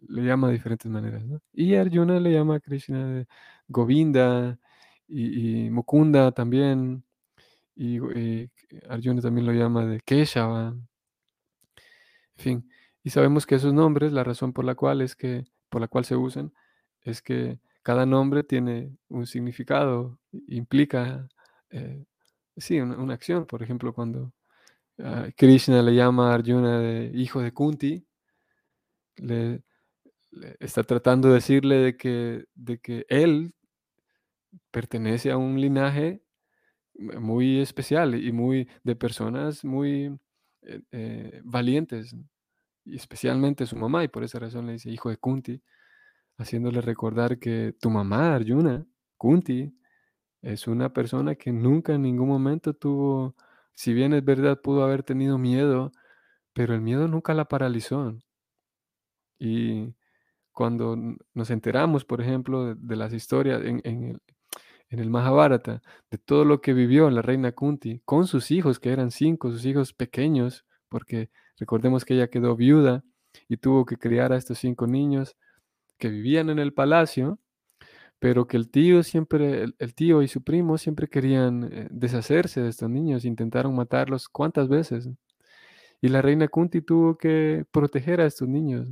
le, 0.10 0.24
llama 0.24 0.48
de 0.48 0.54
diferentes 0.54 0.92
maneras. 0.92 1.24
Y 1.54 1.76
Arjuna 1.76 2.20
le 2.20 2.32
llama 2.34 2.56
a 2.56 2.60
Krishna 2.60 3.26
Govinda 3.68 4.60
y, 5.08 5.66
y 5.66 5.70
Mukunda 5.70 6.32
también, 6.32 7.04
y, 7.76 7.98
y 7.98 8.50
Arjuna 8.90 9.22
también 9.22 9.48
lo 9.48 9.54
llama 9.54 9.86
de 9.86 10.00
Keshava, 10.02 10.70
en 10.70 12.44
fin. 12.44 12.70
Y 13.04 13.10
sabemos 13.10 13.46
que 13.46 13.56
esos 13.56 13.74
nombres, 13.74 14.14
la 14.14 14.24
razón 14.24 14.54
por 14.54 14.66
la 14.66 14.76
cual 14.76 15.02
es 15.02 15.16
que, 15.16 15.46
por 15.70 15.82
la 15.82 15.88
cual 15.88 16.06
se 16.06 16.16
usan, 16.16 16.54
es 17.02 17.22
que 17.22 17.60
cada 17.84 18.06
nombre 18.06 18.44
tiene 18.44 18.98
un 19.10 19.28
significado, 19.28 20.20
implica, 20.48 21.28
eh, 21.70 22.06
sí, 22.58 22.80
una, 22.80 23.14
acción. 23.14 23.46
Por 23.46 23.62
ejemplo, 23.64 23.94
cuando 23.94 24.34
ah, 25.00 25.28
Krishna 25.38 25.82
le 25.82 25.96
llama 25.96 26.32
a 26.32 26.36
Arjuna 26.36 26.80
de 26.80 27.12
hijo 27.14 27.42
de 27.42 27.54
Kunti, 27.54 28.06
le, 29.18 29.64
le 30.32 30.58
está 30.60 30.84
tratando 30.84 31.30
de 31.30 31.36
decirle 31.36 31.76
de 31.78 31.98
que, 31.98 32.46
de 32.56 32.80
que 32.80 33.06
él 33.10 33.54
pertenece 34.72 35.32
a 35.32 35.38
un 35.38 35.60
linaje 35.60 36.22
muy 36.96 37.60
especial 37.60 38.16
y 38.16 38.32
muy 38.32 38.70
de 38.84 38.96
personas 38.96 39.66
muy 39.66 40.18
eh, 40.62 40.82
eh, 40.92 41.42
valientes, 41.44 42.16
y 42.86 42.96
especialmente 42.96 43.66
su 43.66 43.76
mamá, 43.76 44.04
y 44.04 44.08
por 44.08 44.24
esa 44.24 44.40
razón 44.40 44.68
le 44.68 44.74
dice 44.74 44.90
hijo 44.90 45.10
de 45.10 45.18
Kunti, 45.18 45.62
haciéndole 46.38 46.82
recordar 46.82 47.40
que 47.40 47.76
tu 47.80 47.90
mamá, 47.90 48.36
Arjuna, 48.36 48.86
Kunti, 49.18 49.74
es 50.42 50.68
una 50.68 50.92
persona 50.94 51.36
que 51.36 51.52
nunca 51.54 51.94
en 51.94 52.04
ningún 52.04 52.28
momento 52.28 52.74
tuvo, 52.74 53.36
si 53.74 53.94
bien 53.94 54.14
es 54.14 54.24
verdad, 54.26 54.62
pudo 54.62 54.84
haber 54.84 55.04
tenido 55.04 55.38
miedo, 55.38 55.92
pero 56.54 56.76
el 56.76 56.82
miedo 56.82 57.08
nunca 57.08 57.34
la 57.34 57.46
paralizó. 57.46 58.18
Y 59.40 59.96
cuando 60.52 60.98
nos 61.34 61.50
enteramos, 61.50 62.06
por 62.06 62.22
ejemplo, 62.22 62.66
de, 62.66 62.76
de 62.78 62.96
las 62.96 63.14
historias 63.14 63.62
en, 63.64 63.82
en 63.86 64.04
el, 64.04 64.22
en 64.94 65.00
el 65.00 65.10
Mahabharata, 65.10 65.82
de 66.12 66.20
todo 66.20 66.46
lo 66.46 66.62
que 66.62 66.74
vivió 66.74 67.10
la 67.10 67.24
reina 67.24 67.52
Kunti 67.52 68.02
con 68.06 68.28
sus 68.28 68.52
hijos, 68.52 68.80
que 68.80 68.92
eran 68.92 69.10
cinco, 69.10 69.52
sus 69.52 69.66
hijos 69.66 69.92
pequeños, 69.92 70.66
porque 70.88 71.32
recordemos 71.58 72.06
que 72.06 72.14
ella 72.14 72.30
quedó 72.30 72.56
viuda 72.56 73.04
y 73.50 73.58
tuvo 73.58 73.86
que 73.86 73.98
criar 73.98 74.32
a 74.32 74.38
estos 74.38 74.60
cinco 74.60 74.86
niños 74.86 75.36
que 75.98 76.10
vivían 76.10 76.52
en 76.52 76.60
el 76.60 76.74
palacio, 76.74 77.40
pero 78.20 78.46
que 78.46 78.56
el 78.56 78.70
tío 78.70 79.02
siempre, 79.02 79.66
el, 79.80 79.96
tío 79.96 80.22
y 80.22 80.28
su 80.28 80.44
primo 80.44 80.78
siempre 80.78 81.08
querían 81.08 81.70
eh, 81.72 81.88
deshacerse 81.90 82.62
de 82.62 82.70
estos 82.70 82.90
niños, 82.90 83.26
intentaron 83.26 83.76
matarlos 83.76 84.30
cuántas 84.30 84.70
veces. 84.70 85.10
Y 86.02 86.10
la 86.10 86.22
reina 86.22 86.48
Kunti 86.48 86.82
tuvo 86.82 87.18
que 87.18 87.66
proteger 87.72 88.22
a 88.22 88.28
estos 88.28 88.48
niños. 88.48 88.90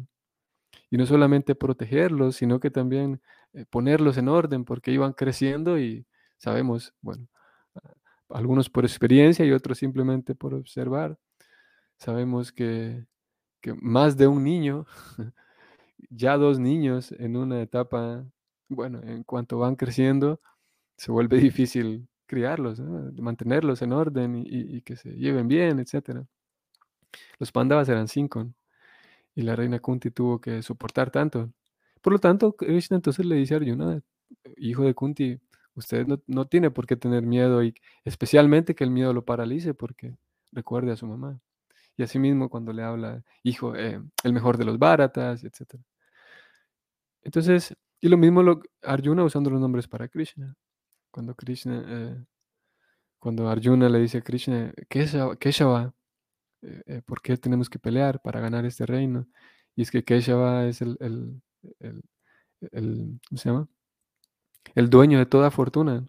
Y 0.90 0.98
no 0.98 1.06
solamente 1.06 1.54
protegerlos, 1.54 2.38
sino 2.38 2.60
que 2.60 2.72
también 2.72 3.22
eh, 3.54 3.66
ponerlos 3.70 4.18
en 4.18 4.30
orden 4.30 4.66
porque 4.66 4.92
iban 4.92 5.14
creciendo 5.14 5.80
y 5.80 6.06
sabemos, 6.38 6.94
bueno, 7.02 7.28
algunos 8.30 8.70
por 8.70 8.86
experiencia 8.86 9.46
y 9.46 9.52
otros 9.52 9.78
simplemente 9.78 10.36
por 10.36 10.54
observar, 10.54 11.18
sabemos 11.98 12.52
que, 12.52 13.06
que 13.62 13.74
más 13.74 14.18
de 14.18 14.28
un 14.28 14.44
niño, 14.44 14.86
ya 16.10 16.38
dos 16.38 16.60
niños 16.60 17.12
en 17.14 17.38
una 17.38 17.62
etapa, 17.62 18.26
bueno, 18.70 19.02
en 19.04 19.24
cuanto 19.24 19.60
van 19.60 19.76
creciendo, 19.76 20.40
se 20.98 21.12
vuelve 21.12 21.38
difícil 21.40 22.08
criarlos, 22.32 22.80
mantenerlos 22.80 23.82
en 23.82 23.92
orden 23.92 24.44
y, 24.46 24.82
que 24.84 24.96
se 24.96 25.12
lleven 25.12 25.50
bien, 25.50 25.80
etcétera. 25.80 26.26
Los 27.40 27.52
Pandavas 27.52 27.90
eran 27.90 28.08
cinco. 28.08 28.54
Y 29.36 29.42
la 29.42 29.56
reina 29.56 29.80
Kunti 29.80 30.12
tuvo 30.12 30.40
que 30.40 30.62
soportar 30.62 31.12
tanto. 31.12 31.52
Por 32.02 32.14
lo 32.14 32.20
tanto, 32.20 32.56
Krishna 32.56 32.98
entonces 32.98 33.26
le 33.26 33.36
dice 33.36 33.54
a 33.54 33.58
Arjuna, 33.58 34.02
hijo 34.58 34.84
de 34.84 34.94
Kunti, 34.96 35.40
usted 35.76 36.08
no, 36.08 36.22
no 36.28 36.48
tiene 36.48 36.72
por 36.72 36.88
qué 36.88 36.96
tener 36.96 37.24
miedo 37.26 37.64
y 37.64 37.76
especialmente 38.06 38.76
que 38.76 38.84
el 38.84 38.92
miedo 38.92 39.14
lo 39.14 39.26
paralice 39.26 39.74
porque 39.74 40.18
recuerde 40.52 40.92
a 40.92 40.96
su 40.96 41.08
mamá. 41.08 41.40
Y 41.98 42.04
asimismo 42.04 42.50
cuando 42.50 42.74
le 42.74 42.84
habla, 42.84 43.24
hijo, 43.44 43.76
eh, 43.76 44.02
el 44.24 44.34
mejor 44.34 44.58
de 44.58 44.66
los 44.66 44.80
Bharatas, 44.80 45.44
etc. 45.44 45.76
Entonces, 47.24 47.76
y 48.00 48.10
lo 48.10 48.18
mismo 48.18 48.44
lo, 48.44 48.62
Arjuna 48.82 49.24
usando 49.24 49.50
los 49.50 49.62
nombres 49.62 49.88
para 49.88 50.08
Krishna. 50.08 50.56
Cuando 51.12 51.36
Krishna, 51.36 51.84
eh, 51.88 52.26
cuando 53.20 53.50
Arjuna 53.50 53.90
le 53.90 54.00
dice 54.00 54.20
a 54.20 54.22
Krishna, 54.22 54.74
Keshava, 54.90 55.36
Keshava 55.38 55.94
eh, 56.62 56.82
eh, 56.86 57.02
¿por 57.06 57.22
qué 57.22 57.38
tenemos 57.38 57.70
que 57.70 57.80
pelear 57.80 58.22
para 58.22 58.40
ganar 58.40 58.66
este 58.66 58.86
reino? 58.86 59.28
Y 59.76 59.84
es 59.84 59.92
que 59.92 60.04
Keshava 60.04 60.66
es 60.68 60.82
el, 60.82 61.42
el- 61.80 62.04
el- 62.72 63.20
¿cómo 63.30 63.38
se 63.40 63.50
llama? 63.50 63.68
El 64.76 64.90
dueño 64.90 65.20
de 65.20 65.26
toda 65.26 65.52
fortuna. 65.52 66.08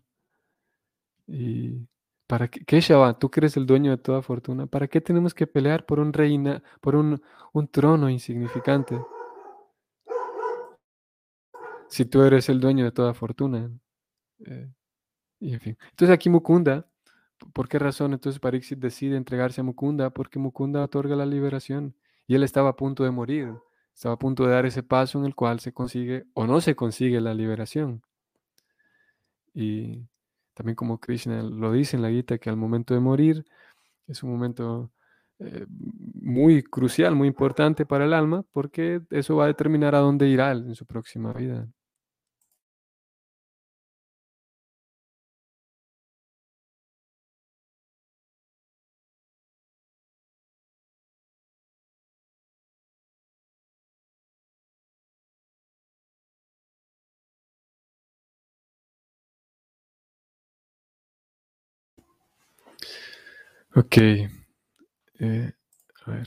Y 1.26 1.86
para 2.26 2.48
qué, 2.48 2.64
Keshava, 2.64 3.18
tú 3.18 3.30
que 3.30 3.40
eres 3.40 3.56
el 3.56 3.66
dueño 3.66 3.90
de 3.90 3.98
toda 3.98 4.22
fortuna, 4.22 4.66
¿para 4.66 4.88
qué 4.88 5.00
tenemos 5.00 5.34
que 5.34 5.46
pelear 5.46 5.86
por 5.86 6.00
un 6.00 6.12
reina, 6.12 6.62
por 6.80 6.96
un, 6.96 7.22
un 7.52 7.68
trono 7.68 8.10
insignificante? 8.10 8.98
Si 11.88 12.04
tú 12.06 12.22
eres 12.22 12.48
el 12.48 12.60
dueño 12.60 12.84
de 12.84 12.92
toda 12.92 13.12
fortuna. 13.14 13.70
Eh, 14.46 14.68
y 15.40 15.54
en 15.54 15.60
fin. 15.60 15.78
Entonces 15.90 16.14
aquí 16.14 16.30
Mukunda, 16.30 16.86
¿por 17.52 17.68
qué 17.68 17.78
razón 17.78 18.12
entonces 18.12 18.40
Pariksit 18.40 18.78
decide 18.78 19.16
entregarse 19.16 19.60
a 19.60 19.64
Mukunda? 19.64 20.10
Porque 20.10 20.38
Mukunda 20.38 20.82
otorga 20.84 21.16
la 21.16 21.26
liberación 21.26 21.94
y 22.26 22.34
él 22.34 22.42
estaba 22.44 22.70
a 22.70 22.76
punto 22.76 23.04
de 23.04 23.10
morir, 23.10 23.52
estaba 23.94 24.14
a 24.14 24.18
punto 24.18 24.44
de 24.44 24.52
dar 24.52 24.66
ese 24.66 24.82
paso 24.82 25.18
en 25.18 25.26
el 25.26 25.34
cual 25.34 25.60
se 25.60 25.72
consigue 25.72 26.24
o 26.34 26.46
no 26.46 26.60
se 26.60 26.74
consigue 26.74 27.20
la 27.20 27.34
liberación. 27.34 28.02
Y 29.54 30.06
también 30.54 30.76
como 30.76 30.98
Krishna 30.98 31.42
lo 31.42 31.72
dice 31.72 31.96
en 31.96 32.02
la 32.02 32.10
Gita, 32.10 32.38
que 32.38 32.50
al 32.50 32.56
momento 32.56 32.94
de 32.94 33.00
morir 33.00 33.44
es 34.06 34.22
un 34.22 34.30
momento 34.30 34.90
eh, 35.38 35.66
muy 35.68 36.62
crucial, 36.62 37.14
muy 37.14 37.28
importante 37.28 37.86
para 37.86 38.04
el 38.04 38.12
alma, 38.12 38.44
porque 38.52 39.02
eso 39.10 39.36
va 39.36 39.44
a 39.44 39.48
determinar 39.48 39.94
a 39.94 39.98
dónde 39.98 40.28
irá 40.28 40.52
en 40.52 40.74
su 40.74 40.86
próxima 40.86 41.32
vida. 41.32 41.68
Ok. 63.74 63.96
eh, 63.96 65.52
a 66.04 66.10
ver. 66.10 66.26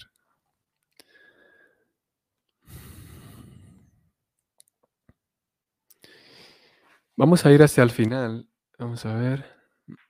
Vamos 7.18 7.46
a 7.46 7.52
ir 7.52 7.62
hacia 7.62 7.84
el 7.84 7.92
final. 7.92 8.50
Vamos 8.80 9.06
a 9.06 9.14
ver. 9.14 9.46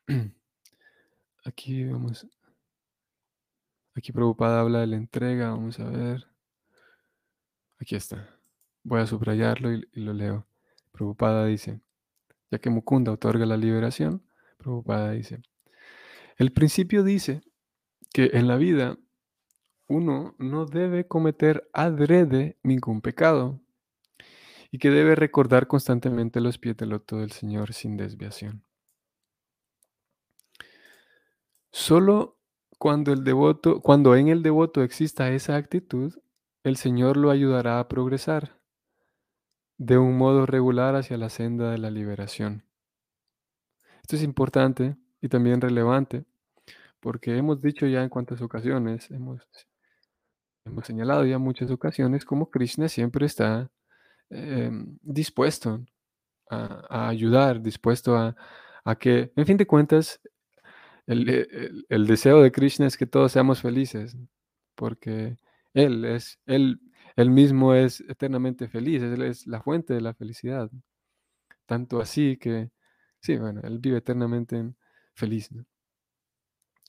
Aquí 1.45 1.85
vamos. 1.85 2.27
Aquí 3.95 4.11
Prabhupada 4.11 4.61
habla 4.61 4.79
de 4.79 4.87
la 4.87 4.95
entrega. 4.95 5.51
Vamos 5.51 5.79
a 5.79 5.89
ver. 5.89 6.25
Aquí 7.79 7.95
está. 7.95 8.29
Voy 8.83 9.01
a 9.01 9.07
subrayarlo 9.07 9.73
y, 9.73 9.87
lo 9.93 10.13
leo. 10.13 10.47
Prabhupada 10.91 11.45
dice, 11.45 11.81
ya 12.49 12.59
que 12.59 12.69
Mukunda 12.69 13.11
otorga 13.11 13.45
la 13.45 13.57
liberación, 13.57 14.23
Prabhupada 14.57 15.11
dice, 15.11 15.41
El 16.37 16.51
principio 16.51 17.03
dice 17.03 17.41
que 18.13 18.31
en 18.33 18.47
la 18.47 18.57
vida 18.57 18.97
uno 19.87 20.35
no 20.37 20.65
debe 20.65 21.07
cometer 21.07 21.69
adrede 21.71 22.57
ningún 22.63 23.01
pecado 23.01 23.61
y 24.69 24.79
que 24.79 24.89
debe 24.89 25.15
recordar 25.15 25.67
constantemente 25.67 26.41
los 26.41 26.57
pies 26.57 26.75
del 26.75 26.89
loto 26.89 27.17
del 27.17 27.31
Señor 27.31 27.73
sin 27.73 27.95
desviación. 27.95 28.65
Solo 31.71 32.39
cuando 32.77 33.13
el 33.13 33.23
devoto, 33.23 33.81
cuando 33.81 34.15
en 34.15 34.27
el 34.27 34.43
devoto 34.43 34.83
exista 34.83 35.31
esa 35.31 35.55
actitud, 35.55 36.13
el 36.63 36.75
Señor 36.75 37.15
lo 37.15 37.31
ayudará 37.31 37.79
a 37.79 37.87
progresar 37.87 38.59
de 39.77 39.97
un 39.97 40.17
modo 40.17 40.45
regular 40.45 40.95
hacia 40.95 41.17
la 41.17 41.29
senda 41.29 41.71
de 41.71 41.77
la 41.77 41.91
liberación. 41.91 42.65
Esto 44.01 44.15
es 44.15 44.23
importante 44.23 44.97
y 45.25 45.29
también 45.29 45.59
relevante, 45.59 46.23
porque 46.99 47.35
hemos 47.35 47.59
dicho 47.59 47.87
ya 47.87 48.03
en 48.03 48.09
cuantas 48.09 48.41
ocasiones, 48.41 49.09
hemos, 49.09 49.41
hemos 50.65 50.85
señalado 50.85 51.25
ya 51.25 51.39
muchas 51.39 51.71
ocasiones 51.71 52.25
como 52.25 52.51
Krishna 52.51 52.87
siempre 52.89 53.25
está 53.25 53.71
em, 54.29 54.99
dispuesto 55.01 55.83
a, 56.49 57.09
ayudar, 57.09 57.59
dispuesto 57.59 58.15
a, 58.15 58.35
a 58.83 58.95
que, 58.97 59.31
en 59.35 59.45
fin 59.47 59.57
de 59.57 59.65
cuentas, 59.65 60.21
el, 61.07 61.85
el, 61.89 62.07
deseo 62.07 62.41
de 62.43 62.51
Krishna 62.51 62.85
es 62.85 62.95
que 62.95 63.07
todos 63.07 63.31
seamos 63.31 63.61
felices, 63.61 64.15
porque 64.75 65.37
Él 65.73 66.05
es, 66.05 66.39
Él, 66.45 66.79
él 67.15 67.31
mismo 67.31 67.73
es 67.73 68.01
eternamente 68.01 68.67
feliz, 68.67 69.01
Él 69.01 69.23
es 69.23 69.47
la 69.47 69.61
fuente 69.61 69.95
de 69.95 70.01
la 70.01 70.13
felicidad. 70.13 70.69
Tanto 71.65 71.99
así 71.99 72.37
que, 72.37 72.69
sí, 73.21 73.37
bueno, 73.37 73.61
Él 73.63 73.79
vive 73.79 73.97
eternamente 73.97 74.75
feliz, 75.15 75.49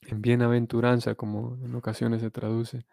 en 0.03 0.23
bienaventuranza, 0.23 1.15
como 1.15 1.57
en 1.65 1.75
ocasiones 1.75 2.21
se 2.21 2.31
traduce. 2.31 2.87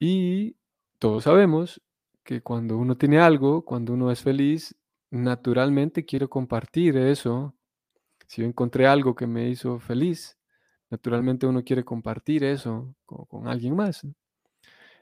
Y 0.00 0.56
todos 0.98 1.24
sabemos 1.24 1.80
que 2.24 2.42
cuando 2.42 2.76
uno 2.76 2.96
tiene 2.96 3.20
algo, 3.20 3.64
cuando 3.64 3.94
uno 3.94 4.10
es 4.10 4.22
feliz, 4.22 4.74
naturalmente 5.10 6.04
quiero 6.04 6.28
compartir 6.28 6.96
eso 6.96 7.54
si 8.28 8.42
yo 8.42 8.46
encontré 8.46 8.86
algo 8.86 9.14
que 9.14 9.26
me 9.26 9.48
hizo 9.48 9.80
feliz, 9.80 10.38
naturalmente 10.90 11.46
uno 11.46 11.64
quiere 11.64 11.84
compartir 11.84 12.44
eso 12.44 12.94
con, 13.06 13.48
alguien 13.48 13.74
más. 13.74 14.06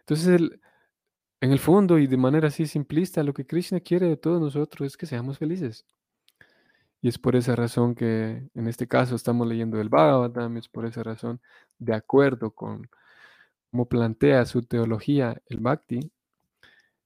Entonces, 0.01 0.41
en 1.41 1.53
el 1.53 1.59
fondo 1.59 1.99
y 1.99 2.07
de 2.07 2.17
manera 2.17 2.49
así 2.49 2.67
simplista, 2.67 3.25
lo 3.25 3.35
que 3.35 3.45
Krishna 3.45 3.81
quiere 3.81 4.09
de 4.09 4.17
todos 4.17 4.41
nosotros 4.41 4.87
es 4.87 4.97
que 4.97 5.07
seamos 5.07 5.39
felices. 5.39 5.85
Y 7.03 7.09
es 7.09 7.19
por 7.19 7.37
esa 7.37 7.55
razón 7.57 7.95
que 7.95 8.49
en 8.55 8.69
este 8.69 8.89
caso 8.89 9.15
estamos 9.15 9.47
leyendo 9.47 9.81
el 9.81 9.89
Bhagavatam, 9.89 10.57
es 10.57 10.69
por 10.69 10.87
esa 10.87 11.03
razón, 11.03 11.41
de 11.79 11.95
acuerdo 11.95 12.51
con 12.53 12.89
cómo 13.71 13.87
plantea 13.89 14.45
su 14.47 14.63
teología 14.63 15.43
el 15.49 15.61
Bhakti, 15.61 16.11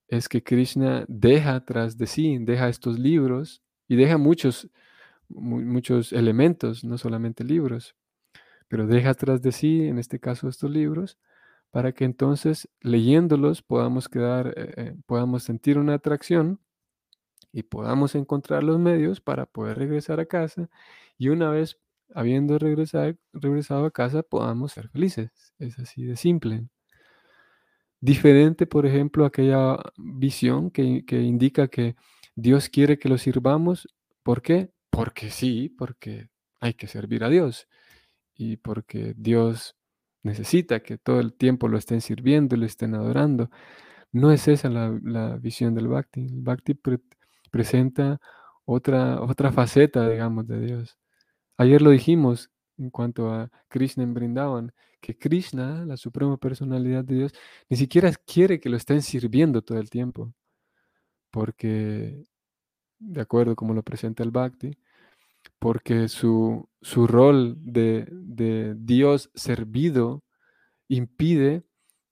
es 0.09 0.29
que 0.29 0.43
Krishna 0.43 1.05
deja 1.09 1.55
atrás 1.55 1.97
de 1.97 2.07
sí, 2.07 2.39
deja 2.41 2.69
estos 2.69 2.99
libros 2.99 3.63
y 3.89 3.97
deja 3.97 4.19
muchos 4.19 4.71
muchos 5.31 6.13
elementos, 6.13 6.85
no 6.85 6.99
solamente 6.99 7.45
libros, 7.45 7.95
pero 8.69 8.87
deja 8.87 9.11
atrás 9.11 9.43
de 9.43 9.53
sí, 9.53 9.83
en 9.83 9.99
este 9.99 10.19
caso, 10.19 10.49
estos 10.49 10.71
libros, 10.71 11.19
para 11.71 11.93
que 11.93 12.05
entonces 12.05 12.69
leyéndolos 12.81 13.63
podamos 13.63 14.09
quedar, 14.09 14.49
eh, 14.57 14.75
eh, 14.77 14.97
podamos 15.07 15.45
sentir 15.45 15.79
una 15.79 15.95
atracción 15.95 16.61
y 17.53 17.65
podamos 17.65 18.15
encontrar 18.15 18.63
los 18.63 18.79
medios 18.79 19.21
para 19.21 19.47
poder 19.47 19.79
regresar 19.79 20.21
a 20.21 20.27
casa 20.27 20.69
y 21.19 21.29
una 21.29 21.51
vez 21.51 21.79
habiendo 22.15 22.59
regresado, 22.59 23.15
regresado 23.33 23.85
a 23.85 23.91
casa 23.91 24.23
podamos 24.23 24.73
ser 24.73 24.89
felices. 24.89 25.31
Es 25.59 25.79
así 25.79 26.05
de 26.05 26.17
simple. 26.17 26.67
Diferente, 28.01 28.67
por 28.67 28.87
ejemplo, 28.87 29.25
aquella 29.25 29.77
visión 29.99 30.71
que, 30.71 31.05
que 31.05 31.21
indica 31.21 31.69
que 31.69 31.97
Dios 32.35 32.69
quiere 32.69 32.99
que 32.99 33.09
lo 33.09 33.19
sirvamos. 33.19 33.89
¿Por 34.23 34.43
qué? 34.43 34.71
Porque 34.91 35.31
sí, 35.31 35.69
porque 35.77 36.29
hay 36.61 36.75
que 36.75 36.87
servir 36.87 37.25
a 37.25 37.29
Dios 37.29 37.69
y 38.35 38.57
porque 38.57 39.15
Dios 39.17 39.77
necesita 40.23 40.81
que 40.81 40.99
todo 40.99 41.21
el 41.21 41.35
tiempo 41.35 41.69
lo 41.69 41.79
estén 41.79 42.01
sirviendo 42.01 42.57
y 42.57 42.59
lo 42.59 42.67
estén 42.67 42.95
adorando. 42.95 43.51
No 44.13 44.33
es 44.33 44.49
esa 44.49 44.69
la, 44.69 45.37
visión 45.37 45.75
del 45.75 45.89
Bhakti. 45.89 46.21
El 46.21 46.43
Bhakti 46.43 46.75
presenta 47.51 48.21
otra, 48.65 49.21
otra 49.23 49.53
faceta, 49.53 50.09
digamos, 50.09 50.47
de 50.47 50.61
Dios. 50.61 50.99
Ayer 51.57 51.83
lo 51.83 51.91
dijimos 51.91 52.51
en 52.79 52.91
cuanto 52.91 53.31
a 53.31 53.51
Krishna 53.69 54.03
en 54.05 54.15
Brindavan, 54.15 54.73
que 55.01 55.17
Krishna, 55.19 55.85
la 55.87 55.97
suprema 55.97 56.37
personalidad 56.37 57.05
de 57.05 57.15
Dios, 57.17 57.33
ni 57.69 57.77
siquiera 57.77 58.13
quiere 58.27 58.61
que 58.61 58.69
lo 58.71 58.77
estén 58.77 59.03
sirviendo 59.03 59.63
todo 59.63 59.79
el 59.79 59.91
tiempo, 59.91 60.33
porque 61.31 62.25
de 62.99 63.21
acuerdo 63.21 63.57
como 63.57 63.75
lo 63.75 63.83
presenta 63.83 64.23
el 64.23 64.31
Bhakti, 64.31 64.77
porque 65.59 66.09
su, 66.09 66.69
su 66.83 67.07
rol 67.07 67.57
de, 67.59 68.07
de, 68.11 68.75
Dios 68.79 69.31
servido 69.35 70.25
impide 70.89 71.65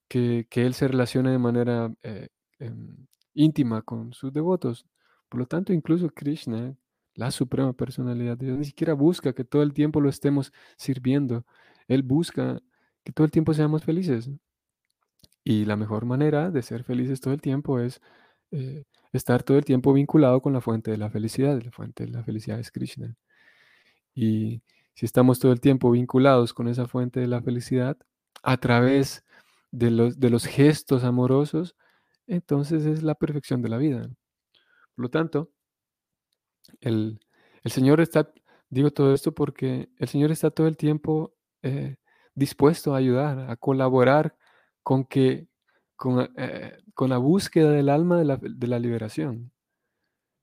que, 0.09 0.47
que, 0.51 0.67
Él 0.67 0.75
se 0.75 0.89
relacione 0.89 1.31
de 1.31 1.39
manera 1.39 1.95
eh, 2.03 2.29
em, 2.59 3.07
íntima 3.35 3.83
con 3.83 4.13
sus 4.13 4.33
devotos. 4.33 4.87
Por 5.29 5.41
lo 5.41 5.47
tanto, 5.47 5.73
incluso 5.73 6.09
Krishna, 6.11 6.77
la 7.15 7.31
suprema 7.31 7.73
personalidad 7.73 8.37
de 8.39 8.47
Dios, 8.47 8.59
ni 8.59 8.65
siquiera 8.65 8.95
busca 8.95 9.33
que 9.33 9.45
todo 9.45 9.63
el 9.63 9.73
tiempo 9.75 10.01
lo 10.01 10.09
estemos 10.09 10.53
sirviendo. 10.77 11.45
Él 11.89 12.03
busca 12.03 12.61
que 13.05 13.13
todo 13.13 13.25
el 13.25 13.31
tiempo 13.31 13.55
seamos 13.55 13.85
felices. 13.85 14.31
Y 15.45 15.65
la 15.65 15.77
mejor 15.77 16.05
manera 16.05 16.51
de 16.51 16.63
ser 16.63 16.85
felices 16.85 17.21
todo 17.21 17.35
el 17.35 17.41
tiempo 17.41 17.81
es 17.81 18.01
eh, 18.51 18.85
estar 19.13 19.43
todo 19.43 19.59
el 19.59 19.65
tiempo 19.65 19.93
vinculado 19.93 20.41
con 20.43 20.53
la 20.53 20.61
fuente 20.61 20.91
de 20.91 20.99
la 20.99 21.11
felicidad. 21.11 21.61
La 21.63 21.71
fuente 21.73 22.05
de 22.07 22.13
la 22.13 22.23
felicidad 22.23 22.61
es 22.61 22.71
Krishna. 22.71 23.17
Y 24.15 24.63
si 24.95 25.07
estamos 25.07 25.39
todo 25.39 25.53
el 25.53 25.61
tiempo 25.61 25.91
vinculados 25.91 26.53
con 26.55 26.69
esa 26.69 26.87
fuente 26.87 27.21
de 27.21 27.29
la 27.29 27.43
felicidad 27.43 27.97
a 28.43 28.57
través 28.59 29.25
de 29.71 29.91
los, 29.91 30.19
de 30.21 30.31
los 30.31 30.45
gestos 30.47 31.05
amorosos, 31.05 31.77
entonces 32.27 32.85
es 32.85 33.03
la 33.03 33.15
perfección 33.15 33.63
de 33.63 33.69
la 33.71 33.79
vida. 33.79 34.11
Por 34.99 35.05
lo 35.05 35.11
tanto, 35.11 35.53
el, 36.81 37.21
Señor 37.67 38.01
está, 38.01 38.33
digo 38.69 38.91
todo 38.91 39.15
esto 39.15 39.33
porque 39.33 39.91
el 39.97 40.09
Señor 40.09 40.33
está 40.33 40.51
todo 40.51 40.67
el 40.67 40.77
tiempo 40.77 41.37
eh, 41.63 41.99
dispuesto 42.35 42.93
a 42.93 42.99
ayudar, 42.99 43.49
a 43.49 43.55
colaborar 43.55 44.37
con 44.83 45.05
que 45.05 45.47
con, 45.95 46.29
eh, 46.37 46.79
con 46.95 47.11
la 47.11 47.19
búsqueda 47.19 47.71
del 47.71 47.91
alma 47.91 48.19
de 48.19 48.25
la, 48.25 48.39
de 48.39 48.67
la, 48.67 48.81
liberación. 48.81 49.53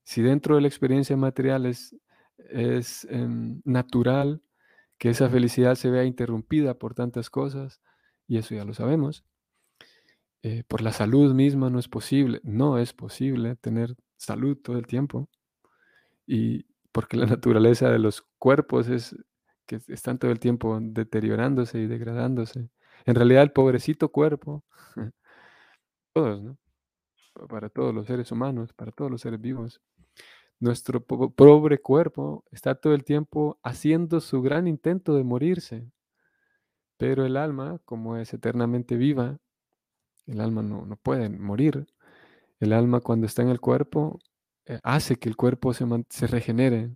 Si 0.05 0.21
dentro 0.21 0.55
de 0.55 0.61
la 0.61 0.69
experiencia 0.69 1.17
material 1.17 1.65
es, 1.65 1.93
es 2.37 3.03
em, 3.11 3.61
natural 3.65 4.41
que 4.97 5.09
esa 5.09 5.27
felicidad 5.27 5.75
se 5.75 5.89
vea 5.89 6.05
interrumpida 6.05 6.75
por 6.79 6.93
tantas 6.93 7.29
cosas, 7.29 7.81
y 8.25 8.37
eso 8.37 8.55
ya 8.55 8.63
lo 8.63 8.73
sabemos, 8.73 9.25
eh, 10.43 10.63
por 10.65 10.81
la 10.81 10.93
salud 10.93 11.33
misma 11.33 11.69
no 11.69 11.77
es 11.77 11.89
posible, 11.89 12.39
no 12.43 12.77
es 12.77 12.93
posible 12.93 13.57
tener 13.57 13.97
salud 14.17 14.57
todo 14.57 14.77
el 14.77 14.87
tiempo, 14.87 15.29
y 16.27 16.65
porque 16.91 17.17
la 17.17 17.25
naturaleza 17.37 17.89
de 17.89 17.99
los 17.99 18.21
cuerpos 18.39 18.89
es 18.89 19.15
que 19.65 19.79
están 19.87 20.19
todo 20.19 20.31
el 20.31 20.39
tiempo 20.39 20.79
deteriorándose 20.81 21.79
y 21.79 21.87
degradándose. 21.87 22.69
En 23.05 23.15
realidad 23.15 23.43
el 23.43 23.51
pobrecito 23.51 24.09
cuerpo 24.09 24.63
todos, 26.13 26.41
¿no? 26.41 26.57
Para 27.49 27.69
todos 27.69 27.93
los 27.93 28.07
seres 28.07 28.31
humanos, 28.31 28.73
para 28.73 28.91
todos 28.91 29.11
los 29.11 29.21
seres 29.21 29.41
vivos. 29.41 29.81
Nuestro 30.59 31.01
pobre 31.03 31.81
cuerpo 31.81 32.45
está 32.51 32.75
todo 32.75 32.93
el 32.93 33.03
tiempo 33.03 33.59
haciendo 33.61 34.21
su 34.21 34.41
gran 34.41 34.67
intento 34.67 35.15
de 35.15 35.25
morirse, 35.25 35.91
pero 36.97 37.25
el 37.25 37.35
alma, 37.35 37.79
como 37.83 38.15
es 38.15 38.33
eternamente 38.33 38.95
viva, 38.95 39.37
el 40.27 40.39
alma 40.39 40.61
no, 40.63 40.85
no 40.85 40.95
puede 40.95 41.29
morir. 41.29 41.85
El 42.59 42.73
alma 42.73 43.01
cuando 43.01 43.25
está 43.27 43.41
en 43.41 43.49
el 43.49 43.59
cuerpo 43.59 44.19
eh, 44.65 44.79
hace 44.83 45.17
que 45.17 45.29
el 45.29 45.35
cuerpo 45.35 45.73
se, 45.73 45.85
se 46.09 46.27
regenere. 46.27 46.91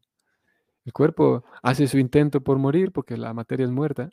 El 0.86 0.94
cuerpo 0.94 1.44
hace 1.62 1.88
su 1.88 1.98
intento 2.00 2.42
por 2.42 2.58
morir 2.58 2.92
porque 2.92 3.18
la 3.18 3.34
materia 3.34 3.66
es 3.66 3.72
muerta, 3.72 4.10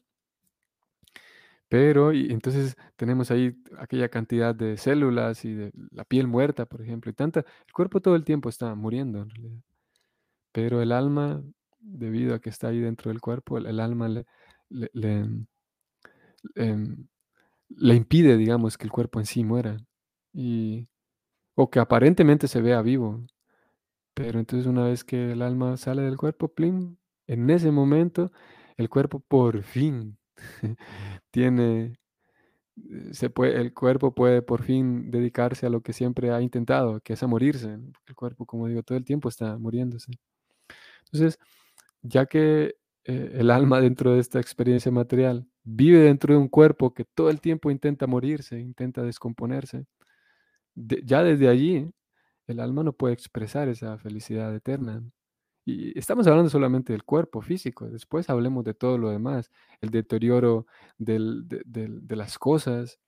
pero, 1.69 2.13
y 2.13 2.31
entonces 2.33 2.77
tenemos 2.97 3.31
ahí 3.31 3.57
aquella 3.79 4.09
cantidad 4.09 4.55
de 4.55 4.77
células 4.77 5.45
y 5.45 5.53
de 5.55 5.73
la 5.91 6.05
piel 6.05 6.29
muerta, 6.29 6.65
por 6.67 6.81
ejemplo, 6.83 7.11
y 7.11 7.15
tanta, 7.15 7.41
el 7.41 7.73
cuerpo 7.73 8.01
todo 8.01 8.15
el 8.15 8.25
tiempo 8.25 8.49
está 8.49 8.75
muriendo 8.75 9.23
en 9.23 9.31
realidad. 9.31 9.61
Pero 10.53 10.83
el 10.83 10.93
alma, 10.93 11.43
debido 11.81 12.35
a 12.35 12.41
que 12.41 12.51
está 12.51 12.69
ahí 12.69 12.81
dentro 12.81 13.11
del 13.11 13.21
cuerpo, 13.21 13.59
el, 13.59 13.81
alma 13.81 14.09
le, 14.09 14.27
em, 16.55 17.07
le, 17.69 17.95
impide, 17.95 18.37
digamos, 18.37 18.79
que 18.79 18.85
el 18.85 18.93
cuerpo 18.93 19.21
en 19.21 19.27
sí 19.27 19.45
muera. 19.45 19.77
Y, 20.33 20.89
o 21.57 21.71
que 21.71 21.81
aparentemente 21.81 22.49
se 22.49 22.63
vea 22.63 22.83
vivo. 22.83 23.27
Pero 24.15 24.41
entonces 24.41 24.67
una 24.67 24.85
vez 24.85 25.05
que 25.05 25.33
el 25.33 25.43
alma 25.43 25.77
sale 25.77 26.03
del 26.03 26.19
cuerpo, 26.19 26.49
plim, 26.49 26.97
en 27.27 27.51
ese 27.51 27.71
momento 27.73 28.33
el 28.77 28.89
cuerpo 28.91 29.21
por 29.21 29.63
fin 29.63 30.19
tiene, 31.31 31.99
eh, 32.91 33.11
se 33.13 33.31
puede, 33.31 33.61
el 33.61 33.75
cuerpo 33.75 34.15
puede 34.15 34.43
por 34.43 34.63
fin 34.63 35.11
dedicarse 35.11 35.67
a 35.67 35.71
lo 35.71 35.83
que 35.83 35.93
siempre 35.93 36.31
ha 36.33 36.43
intentado, 36.43 37.01
que 37.01 37.15
es 37.15 37.23
a 37.23 37.27
morirse. 37.29 37.79
El 38.07 38.15
cuerpo, 38.17 38.47
como 38.47 38.69
digo, 38.69 38.83
todo 38.83 38.99
el 38.99 39.05
tiempo 39.05 39.29
está 39.29 39.59
muriéndose. 39.59 40.13
Entonces, 41.07 41.39
ya 42.03 42.27
que 42.27 42.77
eh, 43.05 43.33
el 43.35 43.51
alma 43.51 43.81
dentro 43.81 44.13
de 44.15 44.21
esta 44.21 44.41
experiencia 44.41 44.93
material 44.93 45.47
vive 45.65 46.01
dentro 46.01 46.35
de 46.35 46.41
un 46.41 46.49
cuerpo 46.49 46.95
que 46.95 47.05
todo 47.05 47.31
el 47.31 47.41
tiempo 47.41 47.71
intenta 47.71 48.07
morirse, 48.07 48.61
intenta 48.61 49.03
descomponerse, 49.03 49.87
ya 50.77 51.23
desde 51.23 51.49
allí 51.49 51.91
el 52.47 52.61
alma 52.61 52.85
no 52.85 52.93
puede 52.93 53.15
expresar 53.15 53.69
esa 53.69 53.99
felicidad 53.99 54.55
eterna. 54.55 55.03
Y 55.65 55.99
estamos 55.99 56.27
hablando 56.29 56.49
solamente 56.49 56.93
del 56.93 57.03
cuerpo 57.05 57.43
físico, 57.43 57.89
después 57.91 58.31
hablemos 58.31 58.65
de 58.65 58.75
todo 58.75 58.99
lo 58.99 59.11
demás, 59.11 59.51
el 59.81 59.91
deterioro 59.91 60.67
de, 60.97 61.19
las 62.09 62.39
cosas, 62.39 63.01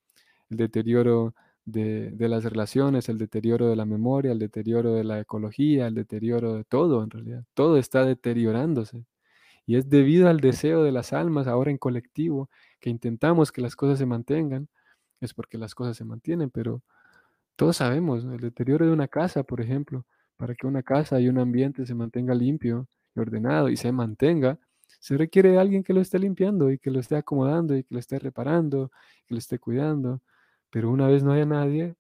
el 0.50 0.57
deterioro 0.57 1.35
de, 1.64 2.11
de, 2.11 2.28
las 2.28 2.44
relaciones, 2.44 3.09
el 3.09 3.18
deterioro 3.18 3.68
de 3.68 3.76
la 3.76 3.85
memoria, 3.87 4.33
el 4.33 4.40
deterioro 4.40 4.94
de 4.94 5.04
la 5.04 5.20
ecología, 5.20 5.87
el 5.87 5.94
deterioro 5.94 6.54
de 6.54 6.64
todo 6.64 7.04
en 7.04 7.11
realidad. 7.11 7.44
Todo 7.54 7.78
está 7.78 8.04
deteriorándose. 8.04 9.04
Y 9.64 9.76
es 9.76 9.88
debido 9.90 10.28
al 10.28 10.40
deseo 10.40 10.83
de 10.83 10.92
las 10.92 11.12
almas 11.12 11.46
ahora 11.46 11.70
en 11.70 11.78
colectivo 11.78 12.50
que 12.81 12.90
intentamos 12.90 13.52
que 13.52 13.61
las 13.61 13.76
cosas 13.76 13.98
se 13.98 14.07
mantengan, 14.07 14.68
es 15.20 15.35
porque 15.35 15.59
las 15.59 15.74
cosas 15.74 15.96
se 15.96 16.04
mantienen, 16.04 16.50
pero 16.50 16.83
todos 17.59 17.79
sabemos, 17.79 18.25
el 18.25 18.38
deterioro 18.38 18.87
de 18.87 18.92
una 18.92 19.09
casa, 19.09 19.42
por 19.42 19.61
ejemplo, 19.61 20.07
para 20.37 20.55
que 20.55 20.68
una 20.68 20.85
casa 20.85 21.21
y 21.21 21.29
un 21.29 21.38
ambiente 21.38 21.85
se 21.87 21.94
mantenga 21.94 22.33
limpio 22.33 22.87
y 23.16 23.21
ordenado 23.21 23.68
y 23.68 23.77
se 23.77 23.90
mantenga, 23.90 24.61
se 25.01 25.16
requiere 25.16 25.51
de 25.51 25.59
alguien 25.59 25.83
que 25.83 25.92
lo 25.92 26.01
esté 26.01 26.21
limpiando 26.21 26.71
y 26.71 26.79
que 26.79 26.92
lo 26.92 27.01
esté 27.01 27.16
acomodando 27.16 27.77
y 27.77 27.83
que 27.83 27.94
lo 27.94 27.99
esté 27.99 28.21
reparando, 28.21 28.92
que 29.27 29.35
lo 29.35 29.38
esté 29.38 29.59
cuidando. 29.59 30.23
Pero 30.71 30.88
una 30.90 31.09
vez 31.09 31.25
no 31.25 31.33
haya 31.33 31.47
nadie, 31.47 31.97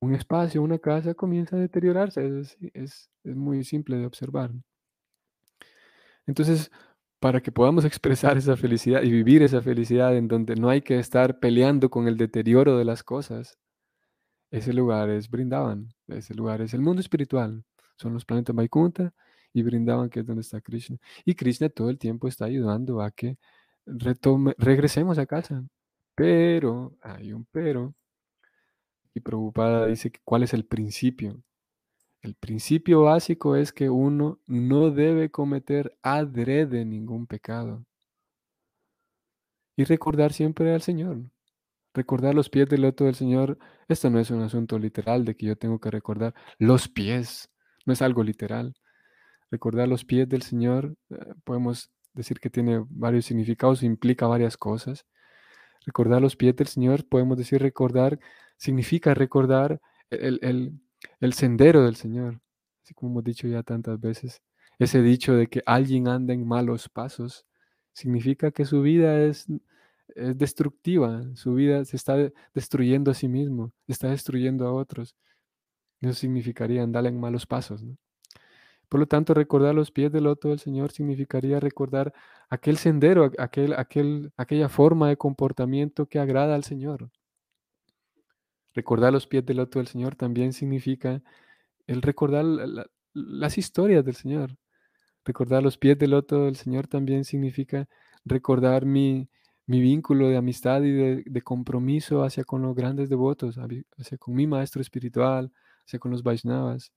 un 0.00 0.14
espacio, 0.14 0.62
una 0.62 0.78
casa 0.78 1.12
comienza 1.12 1.56
a 1.56 1.60
deteriorarse. 1.60 2.26
Es, 2.40 2.56
es, 2.72 3.10
muy 3.24 3.64
simple 3.64 3.98
de 3.98 4.06
observar. 4.06 4.50
Entonces, 6.26 6.70
para 7.20 7.42
que 7.42 7.52
podamos 7.52 7.84
expresar 7.84 8.38
esa 8.38 8.56
felicidad 8.56 9.02
y 9.02 9.10
vivir 9.10 9.42
esa 9.42 9.60
felicidad 9.60 10.16
en 10.16 10.26
donde 10.26 10.56
no 10.56 10.70
hay 10.70 10.80
que 10.80 10.98
estar 10.98 11.38
peleando 11.38 11.90
con 11.90 12.08
el 12.08 12.16
deterioro 12.16 12.78
de 12.78 12.86
las 12.86 13.02
cosas, 13.02 13.58
ese 14.54 14.72
lugar 14.72 15.10
es 15.10 15.28
Brindavan, 15.28 15.92
ese 16.06 16.32
lugar 16.32 16.60
es 16.62 16.74
el 16.74 16.80
mundo 16.80 17.00
espiritual, 17.00 17.64
son 17.96 18.14
los 18.14 18.24
planetas 18.24 18.54
Vaikunta 18.54 19.12
y 19.52 19.64
Brindavan, 19.64 20.08
que 20.08 20.20
es 20.20 20.26
donde 20.26 20.42
está 20.42 20.60
Krishna. 20.60 20.96
Y 21.24 21.34
Krishna 21.34 21.68
todo 21.68 21.90
el 21.90 21.98
tiempo 21.98 22.28
está 22.28 22.44
ayudando 22.44 23.00
a 23.00 23.10
que 23.10 23.36
retome, 23.84 24.54
regresemos 24.56 25.18
a 25.18 25.26
casa. 25.26 25.64
Pero, 26.14 26.96
hay 27.02 27.32
un 27.32 27.44
pero, 27.50 27.94
y 29.12 29.20
Prabhupada 29.20 29.86
dice 29.86 30.12
que 30.12 30.20
cuál 30.24 30.44
es 30.44 30.54
el 30.54 30.64
principio. 30.64 31.42
El 32.22 32.36
principio 32.36 33.02
básico 33.02 33.56
es 33.56 33.72
que 33.72 33.90
uno 33.90 34.38
no 34.46 34.90
debe 34.92 35.30
cometer 35.32 35.98
adrede 36.02 36.84
ningún 36.84 37.26
pecado. 37.26 37.84
Y 39.76 39.82
recordar 39.82 40.32
siempre 40.32 40.72
al 40.72 40.82
Señor 40.82 41.24
recordar 41.94 42.34
los 42.34 42.50
pies 42.50 42.68
del 42.68 42.82
loto 42.82 43.04
del 43.04 43.14
Señor, 43.14 43.58
esto 43.88 44.10
no 44.10 44.18
es 44.18 44.30
un 44.30 44.42
asunto 44.42 44.78
literal 44.78 45.24
de 45.24 45.36
que 45.36 45.46
yo 45.46 45.56
tengo 45.56 45.78
que 45.78 45.90
recordar 45.90 46.34
los 46.58 46.88
pies, 46.88 47.50
no 47.86 47.92
es 47.92 48.02
algo 48.02 48.22
literal. 48.22 48.74
Recordar 49.50 49.88
los 49.88 50.04
pies 50.04 50.28
del 50.28 50.42
Señor, 50.42 50.96
eh, 51.10 51.16
podemos 51.44 51.90
decir 52.12 52.40
que 52.40 52.50
tiene 52.50 52.84
varios 52.90 53.26
significados, 53.26 53.82
implica 53.82 54.26
varias 54.26 54.56
cosas. 54.56 55.06
Recordar 55.86 56.20
los 56.20 56.36
pies 56.36 56.56
del 56.56 56.66
Señor, 56.66 57.06
podemos 57.08 57.38
decir 57.38 57.62
recordar, 57.62 58.18
significa 58.56 59.14
recordar 59.14 59.80
el, 60.10 60.80
el 61.20 61.32
sendero 61.34 61.84
del 61.84 61.96
Señor, 61.96 62.40
así 62.82 62.94
como 62.94 63.12
hemos 63.12 63.24
dicho 63.24 63.46
ya 63.48 63.62
tantas 63.62 64.00
veces. 64.00 64.42
Ese 64.78 65.02
dicho 65.02 65.34
de 65.34 65.46
que 65.48 65.62
alguien 65.66 66.08
anda 66.08 66.34
en 66.34 66.46
malos 66.46 66.88
pasos, 66.88 67.46
significa 67.92 68.50
que 68.50 68.64
su 68.64 68.82
vida 68.82 69.22
es 69.22 69.46
es 70.08 70.36
destructiva, 70.38 71.22
su 71.34 71.54
vida 71.54 71.84
se 71.84 71.96
está 71.96 72.16
destruyendo 72.54 73.10
a 73.10 73.14
sí 73.14 73.28
mismo, 73.28 73.72
está 73.86 74.08
destruyendo 74.08 74.66
a 74.66 74.72
otros. 74.72 75.16
Eso 76.00 76.14
significaría 76.14 76.82
andar 76.82 77.06
en 77.06 77.18
malos 77.18 77.46
pasos. 77.46 77.84
Por 78.88 79.00
lo 79.00 79.06
tanto, 79.06 79.34
recordar 79.34 79.74
los 79.74 79.90
pies 79.90 80.12
del 80.12 80.24
loto 80.24 80.50
del 80.50 80.60
Señor 80.60 80.92
significaría 80.92 81.58
recordar 81.60 82.12
aquel 82.48 82.76
sendero, 82.76 83.30
aquel, 83.38 83.72
aquel, 83.74 84.32
aquella 84.36 84.68
forma 84.68 85.08
de 85.08 85.16
comportamiento 85.16 86.06
que 86.06 86.18
agrada 86.18 86.54
al 86.54 86.64
Señor. 86.64 87.10
Recordar 88.74 89.12
los 89.12 89.26
pies 89.26 89.44
del 89.46 89.58
loto 89.58 89.78
del 89.78 89.88
Señor 89.88 90.16
también 90.16 90.52
significa 90.52 91.22
el 91.86 92.02
recordar 92.02 92.44
las 93.12 93.58
historias 93.58 94.04
del 94.04 94.14
Señor. 94.16 94.56
Recordar 95.24 95.62
los 95.62 95.78
pies 95.78 95.98
del 95.98 96.10
loto 96.10 96.44
del 96.44 96.56
Señor 96.56 96.86
también 96.86 97.24
significa 97.24 97.88
recordar 98.24 98.84
mi, 98.84 99.28
mi 99.66 99.80
vínculo 99.80 100.28
de 100.28 100.36
amistad 100.36 100.82
y 100.82 100.92
de, 101.24 101.42
compromiso 101.42 102.22
hacia 102.22 102.44
con 102.44 102.62
los 102.62 102.74
grandes 102.74 103.08
devotos, 103.08 103.58
hacia 103.58 104.18
con 104.18 104.34
mi 104.34 104.46
maestro 104.46 104.82
espiritual, 104.82 105.52
hacia 105.86 105.98
con 105.98 106.10
los 106.10 106.22
Vaishnavas. 106.22 106.92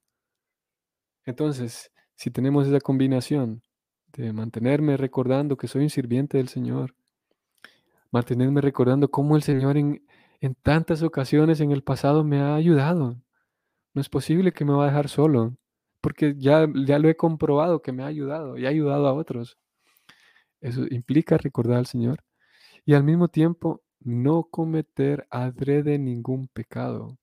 Entonces, 1.26 1.92
si 2.16 2.32
tenemos 2.32 2.68
esa 2.68 2.80
combinación 2.80 3.62
de 4.14 4.34
mantenerme 4.34 4.98
recordando 4.98 5.58
que 5.58 5.68
soy 5.68 5.84
un 5.84 5.90
sirviente 5.90 6.38
del 6.38 6.50
Señor, 6.50 6.96
mantenerme 8.12 8.62
recordando 8.62 9.10
cómo 9.10 9.36
el 9.36 9.44
Señor 9.44 9.78
en, 9.78 10.06
en 10.42 10.56
tantas 10.56 11.04
ocasiones 11.04 11.62
en 11.62 11.72
el 11.72 11.84
pasado 11.84 12.24
me 12.24 12.40
ha 12.42 12.56
ayudado. 12.56 13.18
No 13.94 14.02
es 14.02 14.10
posible 14.10 14.52
que 14.52 14.66
me 14.66 14.74
va 14.74 14.84
a 14.84 14.88
dejar 14.88 15.10
solo, 15.10 15.56
porque 16.02 16.36
ya, 16.38 16.68
ya 16.86 17.00
lo 17.00 17.10
he 17.10 17.16
comprobado 17.16 17.82
que 17.82 17.92
me 17.94 18.04
ha 18.04 18.08
ayudado 18.08 18.58
y 18.58 18.66
ha 18.66 18.70
ayudado 18.70 19.08
a 19.08 19.14
otros. 19.14 19.58
Eso 20.62 20.86
implica 20.90 21.38
recordar 21.38 21.78
al 21.78 21.86
Señor 21.86 22.24
y 22.88 22.94
al 22.94 23.04
mismo 23.04 23.28
tiempo 23.28 23.84
no 24.00 24.46
cometer 24.46 25.28
adrede 25.30 26.00
ningún 26.00 26.48
pecado. 26.48 27.18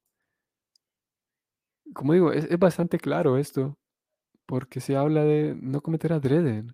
Como 1.94 2.12
digo, 2.12 2.32
es, 2.32 2.58
bastante 2.58 2.98
claro 2.98 3.38
esto, 3.38 3.78
porque 4.44 4.80
se 4.80 4.94
habla 4.94 5.24
de 5.24 5.56
no 5.58 5.80
cometer 5.80 6.12
adrede. 6.12 6.66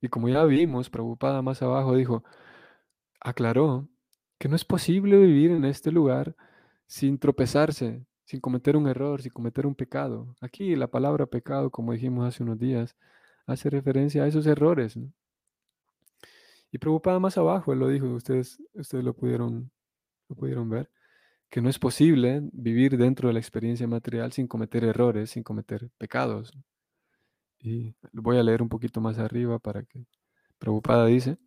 Y 0.00 0.08
como 0.08 0.28
ya 0.28 0.44
vimos, 0.44 0.90
preocupada 0.90 1.42
más 1.42 1.60
abajo 1.62 1.96
dijo, 1.96 2.22
aclaró 3.20 3.88
que 4.38 4.48
no 4.48 4.54
es 4.54 4.64
posible 4.64 5.18
vivir 5.18 5.50
en 5.50 5.64
este 5.64 5.90
lugar 5.90 6.36
sin 6.86 7.18
tropezarse, 7.18 8.06
sin 8.26 8.40
cometer 8.40 8.76
un 8.76 8.86
error, 8.86 9.22
sin 9.22 9.32
cometer 9.32 9.66
un 9.66 9.74
pecado. 9.74 10.36
Aquí 10.40 10.76
la 10.76 10.86
palabra 10.86 11.26
pecado, 11.26 11.70
como 11.70 11.92
dijimos 11.92 12.28
hace 12.28 12.44
unos 12.44 12.60
días, 12.60 12.96
hace 13.44 13.70
referencia 13.70 14.22
a 14.22 14.28
esos 14.28 14.46
errores. 14.46 14.96
Y 16.74 16.78
preocupada 16.78 17.20
más 17.20 17.38
abajo, 17.38 17.72
él 17.72 17.78
lo 17.78 17.86
dijo, 17.86 18.06
ustedes, 18.08 18.60
ustedes 18.72 19.04
lo, 19.04 19.14
pudieron, 19.14 19.70
lo 20.28 20.34
pudieron 20.34 20.68
ver, 20.68 20.90
que 21.48 21.62
no 21.62 21.68
es 21.68 21.78
posible 21.78 22.40
vivir 22.52 22.98
dentro 22.98 23.28
de 23.28 23.34
la 23.34 23.38
experiencia 23.38 23.86
material 23.86 24.32
sin 24.32 24.48
cometer 24.48 24.82
errores, 24.82 25.30
sin 25.30 25.44
cometer 25.44 25.88
pecados. 25.98 26.52
Y 27.60 27.94
voy 28.12 28.38
a 28.38 28.42
leer 28.42 28.60
un 28.60 28.68
poquito 28.68 29.00
más 29.00 29.20
arriba 29.20 29.60
para 29.60 29.84
que 29.84 30.04
preocupada 30.58 31.06
dice, 31.06 31.38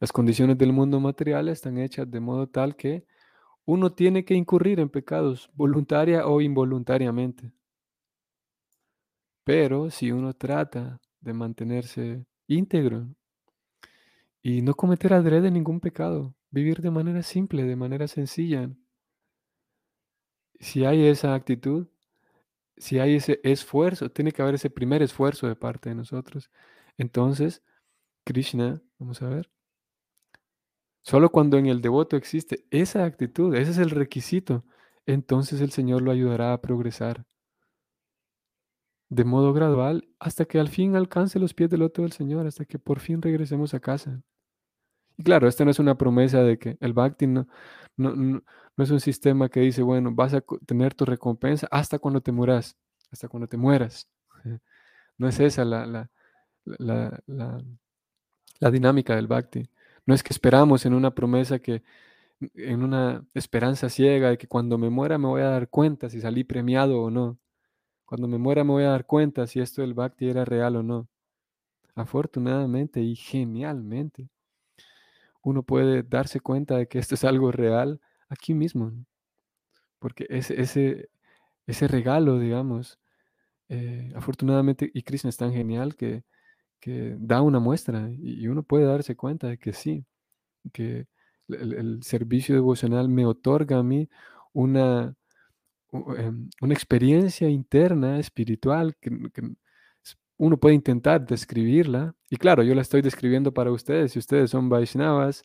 las 0.00 0.12
condiciones 0.12 0.58
del 0.58 0.74
mundo 0.74 1.00
material 1.00 1.48
están 1.48 1.78
hechas 1.78 2.10
de 2.10 2.20
modo 2.20 2.46
tal 2.46 2.76
que 2.76 3.06
uno 3.64 3.94
tiene 3.94 4.22
que 4.22 4.34
incurrir 4.34 4.80
en 4.80 4.90
pecados 4.90 5.48
voluntaria 5.54 6.26
o 6.26 6.42
involuntariamente. 6.42 7.54
Pero 9.44 9.88
si 9.88 10.12
uno 10.12 10.34
trata 10.34 11.00
de 11.20 11.32
mantenerse 11.32 12.26
íntegro 12.48 13.08
y 14.42 14.62
no 14.62 14.74
cometer 14.74 15.12
adrede 15.14 15.50
ningún 15.50 15.80
pecado, 15.80 16.34
vivir 16.50 16.80
de 16.82 16.90
manera 16.90 17.22
simple, 17.22 17.64
de 17.64 17.76
manera 17.76 18.08
sencilla. 18.08 18.70
Si 20.60 20.84
hay 20.84 21.06
esa 21.06 21.34
actitud, 21.34 21.88
si 22.76 22.98
hay 22.98 23.16
ese 23.16 23.40
esfuerzo, 23.44 24.10
tiene 24.10 24.32
que 24.32 24.42
haber 24.42 24.56
ese 24.56 24.70
primer 24.70 25.02
esfuerzo 25.02 25.48
de 25.48 25.56
parte 25.56 25.90
de 25.90 25.94
nosotros. 25.94 26.50
Entonces, 26.98 27.62
Krishna, 28.24 28.82
vamos 28.98 29.22
a 29.22 29.28
ver, 29.28 29.50
solo 31.02 31.30
cuando 31.30 31.58
en 31.58 31.66
el 31.66 31.80
devoto 31.80 32.16
existe 32.16 32.66
esa 32.70 33.04
actitud, 33.04 33.54
ese 33.54 33.72
es 33.72 33.78
el 33.78 33.90
requisito, 33.90 34.64
entonces 35.06 35.60
el 35.60 35.70
Señor 35.72 36.02
lo 36.02 36.10
ayudará 36.12 36.52
a 36.52 36.60
progresar 36.60 37.26
de 39.12 39.24
modo 39.24 39.52
gradual 39.52 40.08
hasta 40.18 40.46
que 40.46 40.58
al 40.58 40.68
fin 40.70 40.96
alcance 40.96 41.38
los 41.38 41.52
pies 41.52 41.68
del 41.68 41.82
otro 41.82 42.04
del 42.04 42.12
Señor, 42.12 42.46
hasta 42.46 42.64
que 42.64 42.78
por 42.78 42.98
fin 42.98 43.20
regresemos 43.20 43.74
a 43.74 43.80
casa. 43.80 44.22
Y 45.22 45.24
claro, 45.24 45.46
esta 45.48 45.64
no 45.64 45.70
es 45.70 45.78
una 45.78 45.96
promesa 45.96 46.42
de 46.42 46.58
que 46.58 46.76
el 46.80 46.92
Bhakti 46.94 47.26
no, 47.26 47.46
no, 47.96 48.42
es 48.78 48.90
un 48.90 49.00
sistema 49.00 49.48
que 49.48 49.60
dice, 49.60 49.82
bueno, 49.82 50.10
vas 50.12 50.34
a 50.34 50.42
tener 50.66 50.94
tu 50.94 51.04
recompensa 51.04 51.68
hasta 51.70 51.98
cuando 51.98 52.20
te 52.20 52.32
mueras, 52.32 52.76
hasta 53.10 53.28
cuando 53.28 53.48
te 53.48 53.56
mueras. 53.56 54.08
No 55.18 55.28
es 55.28 55.38
esa 55.38 55.64
la, 55.64 55.86
la, 56.64 57.22
la 58.60 58.70
dinámica 58.70 59.14
del 59.14 59.28
bhakti. 59.28 59.68
No 60.06 60.14
es 60.14 60.22
que 60.22 60.32
esperamos 60.32 60.86
en 60.86 60.94
una 60.94 61.14
promesa 61.14 61.58
que, 61.60 61.82
en 62.54 62.82
una 62.82 63.24
esperanza 63.34 63.88
ciega 63.88 64.30
de 64.30 64.38
que 64.38 64.48
cuando 64.48 64.78
me 64.78 64.90
muera 64.90 65.18
me 65.18 65.28
voy 65.28 65.42
a 65.42 65.50
dar 65.50 65.68
cuenta 65.68 66.10
si 66.10 66.20
salí 66.20 66.44
premiado 66.44 67.02
o 67.02 67.10
no. 67.10 67.38
Cuando 68.06 68.28
me 68.28 68.38
muera 68.38 68.64
me 68.64 68.72
voy 68.72 68.84
a 68.84 68.90
dar 68.90 69.06
cuenta 69.06 69.46
si 69.46 69.60
esto 69.60 69.82
del 69.82 69.94
bhakti 69.94 70.28
era 70.28 70.44
real 70.44 70.76
o 70.76 70.82
no. 70.82 71.08
Afortunadamente 71.94 73.00
y 73.02 73.16
genialmente, 73.16 74.28
uno 75.42 75.62
puede 75.62 76.02
darse 76.02 76.40
cuenta 76.40 76.76
de 76.76 76.88
que 76.88 76.98
esto 76.98 77.14
es 77.14 77.24
algo 77.24 77.52
real 77.52 78.00
aquí 78.28 78.54
mismo. 78.54 78.92
Porque 79.98 80.26
ese, 80.30 80.60
ese, 80.60 81.10
ese 81.66 81.88
regalo, 81.88 82.38
digamos, 82.38 82.98
eh, 83.68 84.12
afortunadamente, 84.14 84.90
y 84.92 85.02
Krishna 85.02 85.30
es 85.30 85.36
tan 85.36 85.52
genial 85.52 85.96
que, 85.96 86.24
que 86.80 87.16
da 87.18 87.42
una 87.42 87.60
muestra 87.60 88.10
y, 88.10 88.48
uno 88.48 88.64
puede 88.64 88.84
darse 88.86 89.16
cuenta 89.16 89.48
de 89.48 89.58
que 89.58 89.72
sí, 89.72 90.04
que 90.72 91.06
el, 91.48 92.02
servicio 92.02 92.54
devocional 92.54 93.08
me 93.08 93.26
otorga 93.26 93.78
a 93.78 93.82
mí 93.82 94.08
una, 94.52 95.14
em, 96.18 96.50
una 96.60 96.74
experiencia 96.74 97.48
interna, 97.48 98.18
espiritual, 98.18 98.96
que, 99.00 99.10
uno 100.42 100.56
puede 100.56 100.74
intentar 100.74 101.24
describirla. 101.24 102.16
Y 102.28 102.36
claro, 102.36 102.64
yo 102.64 102.74
la 102.74 102.82
estoy 102.82 103.00
describiendo 103.00 103.54
para 103.54 103.70
ustedes, 103.70 104.10
si 104.10 104.18
ustedes 104.18 104.50
son 104.50 104.68
Vaishnavas 104.68 105.44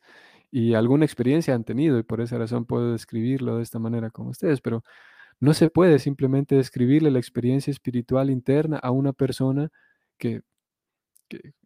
y 0.49 0.73
alguna 0.73 1.05
experiencia 1.05 1.53
han 1.53 1.63
tenido, 1.63 1.99
y 1.99 2.03
por 2.03 2.19
esa 2.19 2.39
razón 2.39 2.65
puedo 2.65 2.93
describirlo 2.93 3.57
de 3.57 3.63
esta 3.63 3.77
manera 3.77 4.09
con 4.09 4.25
ustedes, 4.27 4.59
pero 4.59 4.83
no 5.39 5.53
se 5.53 5.69
puede 5.69 5.99
simplemente 5.99 6.55
describirle 6.55 7.11
la 7.11 7.19
experiencia 7.19 7.69
espiritual 7.69 8.31
interna 8.31 8.77
a 8.77 8.89
una 8.89 9.13
persona 9.13 9.69
que, 10.17 10.41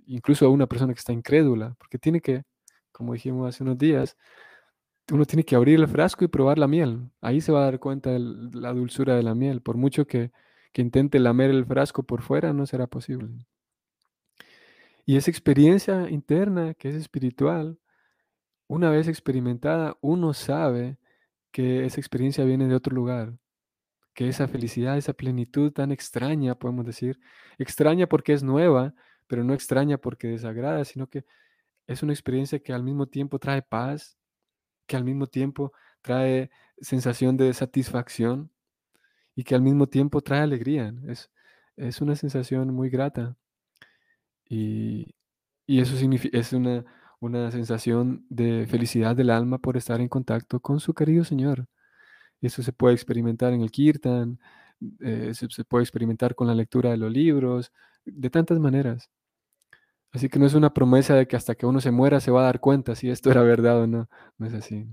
incluso 0.08 0.46
a 0.46 0.50
una 0.50 0.68
persona 0.68 0.94
que 0.94 1.00
está 1.00 1.14
incrédula, 1.14 1.76
porque 1.80 1.98
tiene 1.98 2.20
que, 2.20 2.44
como 2.92 3.14
dijimos 3.14 3.48
hace 3.48 3.64
unos 3.64 3.78
días, 3.78 4.18
uno 5.10 5.24
tiene 5.26 5.46
que 5.46 5.56
abrir 5.56 5.80
el 5.80 5.88
frasco 5.88 6.26
y 6.26 6.28
probar 6.28 6.58
la 6.60 6.68
miel. 6.68 7.10
Ahí 7.22 7.40
se 7.40 7.54
va 7.54 7.62
a 7.62 7.66
dar 7.66 7.80
cuenta 7.80 8.10
de 8.10 8.20
la 8.20 8.74
dulzura 8.74 9.16
de 9.16 9.24
la 9.24 9.36
miel. 9.36 9.62
Por 9.62 9.78
mucho 9.78 10.06
que, 10.06 10.32
que 10.72 10.82
intente 10.82 11.20
lamer 11.20 11.50
el 11.50 11.66
frasco 11.66 12.04
por 12.04 12.22
fuera, 12.22 12.54
no 12.54 12.66
será 12.66 12.88
posible. 12.88 13.46
Y 15.06 15.18
esa 15.18 15.32
experiencia 15.32 16.10
interna, 16.10 16.74
que 16.74 16.90
es 16.90 16.96
espiritual, 16.96 17.80
una 18.68 18.90
vez 18.90 19.08
experimentada, 19.08 19.98
uno 20.02 20.34
sabe 20.34 20.98
que 21.52 21.86
esa 21.86 22.00
experiencia 22.00 22.46
viene 22.46 22.68
de 22.68 22.76
otro 22.76 22.96
lugar, 22.96 23.38
que 24.14 24.30
esa 24.30 24.48
felicidad, 24.48 24.98
esa 24.98 25.14
plenitud 25.14 25.72
tan 25.72 25.92
extraña, 25.92 26.56
podemos 26.56 26.86
decir, 26.86 27.20
extraña 27.58 28.08
porque 28.08 28.34
es 28.34 28.44
nueva, 28.44 28.94
pero 29.28 29.44
no 29.44 29.54
extraña 29.54 29.98
porque 29.98 30.28
desagrada, 30.28 30.86
sino 30.86 31.08
que 31.08 31.26
es 31.88 32.04
una 32.04 32.14
experiencia 32.14 32.60
que 32.60 32.74
al 32.74 32.84
mismo 32.84 33.08
tiempo 33.08 33.40
trae 33.40 33.62
paz, 33.62 34.18
que 34.88 34.96
al 34.96 35.04
mismo 35.04 35.28
tiempo 35.28 35.74
trae 36.02 36.50
sensación 36.80 37.38
de 37.38 37.54
satisfacción 37.54 38.52
y 39.42 39.44
que 39.44 39.56
al 39.56 39.64
mismo 39.64 39.88
tiempo 39.88 40.22
trae 40.22 40.42
alegría. 40.42 40.94
Es, 41.08 41.32
es 41.76 42.00
una 42.00 42.16
sensación 42.16 42.72
muy 42.76 42.92
grata. 42.92 43.36
Y, 44.48 45.16
y 45.66 45.82
eso 45.82 45.96
es 45.96 46.54
una, 46.54 46.86
una 47.20 47.50
sensación 47.50 48.24
de 48.30 48.68
felicidad 48.70 49.16
del 49.16 49.32
alma 49.32 49.58
por 49.58 49.78
estar 49.78 50.00
en 50.00 50.10
contacto 50.10 50.60
con 50.60 50.80
su 50.80 50.94
querido 50.94 51.24
Señor. 51.24 51.66
Eso 52.40 52.62
se 52.62 52.72
puede 52.72 52.94
experimentar 52.94 53.52
en 53.54 53.62
el 53.62 53.72
kirtan, 53.72 54.40
eh, 55.00 55.34
se, 55.34 55.66
puede 55.66 55.84
experimentar 55.86 56.36
con 56.36 56.46
la 56.46 56.54
lectura 56.54 56.92
de 56.92 56.98
los 56.98 57.12
libros, 57.12 57.72
de 58.06 58.30
tantas 58.30 58.60
maneras. 58.60 59.10
Así 60.12 60.30
que 60.30 60.38
no 60.38 60.46
es 60.46 60.54
una 60.54 60.72
promesa 60.72 61.16
de 61.16 61.28
que 61.28 61.36
hasta 61.36 61.56
que 61.56 61.66
uno 61.66 61.82
se 61.82 61.90
muera 61.90 62.20
se 62.20 62.30
va 62.30 62.42
a 62.42 62.46
dar 62.46 62.60
cuenta 62.60 62.94
si 62.94 63.10
esto 63.10 63.32
era 63.32 63.42
verdad 63.42 63.82
o 63.82 63.88
no. 63.88 64.08
No 64.38 64.46
es 64.46 64.54
así. 64.54 64.86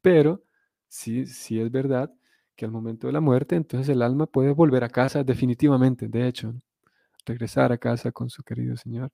Pero 0.00 0.44
sí, 0.88 1.26
sí 1.26 1.60
es 1.60 1.72
verdad 1.72 2.12
que 2.56 2.64
al 2.64 2.72
momento 2.72 3.06
de 3.06 3.12
la 3.12 3.20
muerte, 3.20 3.56
entonces 3.56 3.88
el 3.88 4.02
alma 4.02 4.26
puede 4.26 4.52
volver 4.52 4.84
a 4.84 4.88
casa 4.88 5.24
definitivamente, 5.24 6.08
de 6.08 6.26
hecho, 6.26 6.54
regresar 7.26 7.72
a 7.72 7.78
casa 7.78 8.12
con 8.12 8.30
su 8.30 8.42
querido 8.42 8.76
Señor 8.76 9.12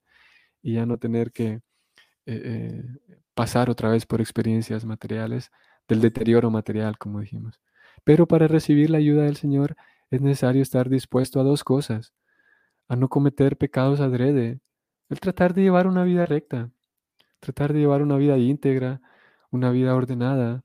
y 0.62 0.74
ya 0.74 0.87
no 0.87 0.98
tener 0.98 1.33
que 1.33 1.55
eh, 1.55 1.62
eh, 2.26 2.83
pasar 3.35 3.70
otra 3.70 3.90
vez 3.90 4.07
por 4.07 4.20
experiencias 4.20 4.85
materiales 4.85 5.50
del 5.88 6.00
deterioro 6.00 6.50
material, 6.50 6.98
como 6.98 7.20
dijimos. 7.20 7.61
Pero 8.05 8.26
para 8.26 8.48
recibir 8.48 8.90
la 8.90 8.98
ayuda 8.98 9.24
del 9.24 9.37
Señor 9.37 9.76
es 10.11 10.20
necesario 10.20 10.62
estar 10.62 10.88
dispuesto 10.88 11.40
a 11.40 11.42
dos 11.42 11.64
cosas, 11.64 12.12
a 12.88 12.96
no 12.96 13.09
cometer 13.09 13.57
pecados 13.57 14.00
adrede, 14.00 14.61
el 15.09 15.20
tratar 15.20 15.55
de 15.55 15.62
llevar 15.62 15.87
una 15.87 16.05
vida 16.05 16.26
recta, 16.26 16.70
tratar 17.40 17.72
de 17.72 17.81
llevar 17.81 18.02
una 18.02 18.16
vida 18.16 18.38
íntegra, 18.38 19.00
una 19.50 19.70
vida 19.70 19.94
ordenada, 19.94 20.64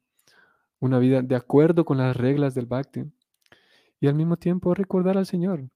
una 0.79 0.99
vida 0.99 1.21
de 1.21 1.35
acuerdo 1.35 1.85
con 1.85 1.97
las 1.97 2.15
reglas 2.15 2.53
del 2.53 2.65
Bhakti. 2.65 3.03
Y 3.99 4.07
al 4.07 4.15
mismo 4.15 4.37
tiempo 4.37 4.73
recordar 4.73 5.17
al 5.17 5.25
Señor. 5.25 5.67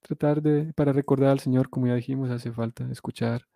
Tratar 0.00 0.42
de, 0.42 0.72
para 0.74 0.92
recordar 0.92 1.30
al 1.30 1.40
Señor, 1.40 1.70
como 1.70 1.86
ya 1.86 1.94
dijimos, 1.94 2.30
hace 2.30 2.52
falta 2.52 2.88
escuchar 2.90 3.46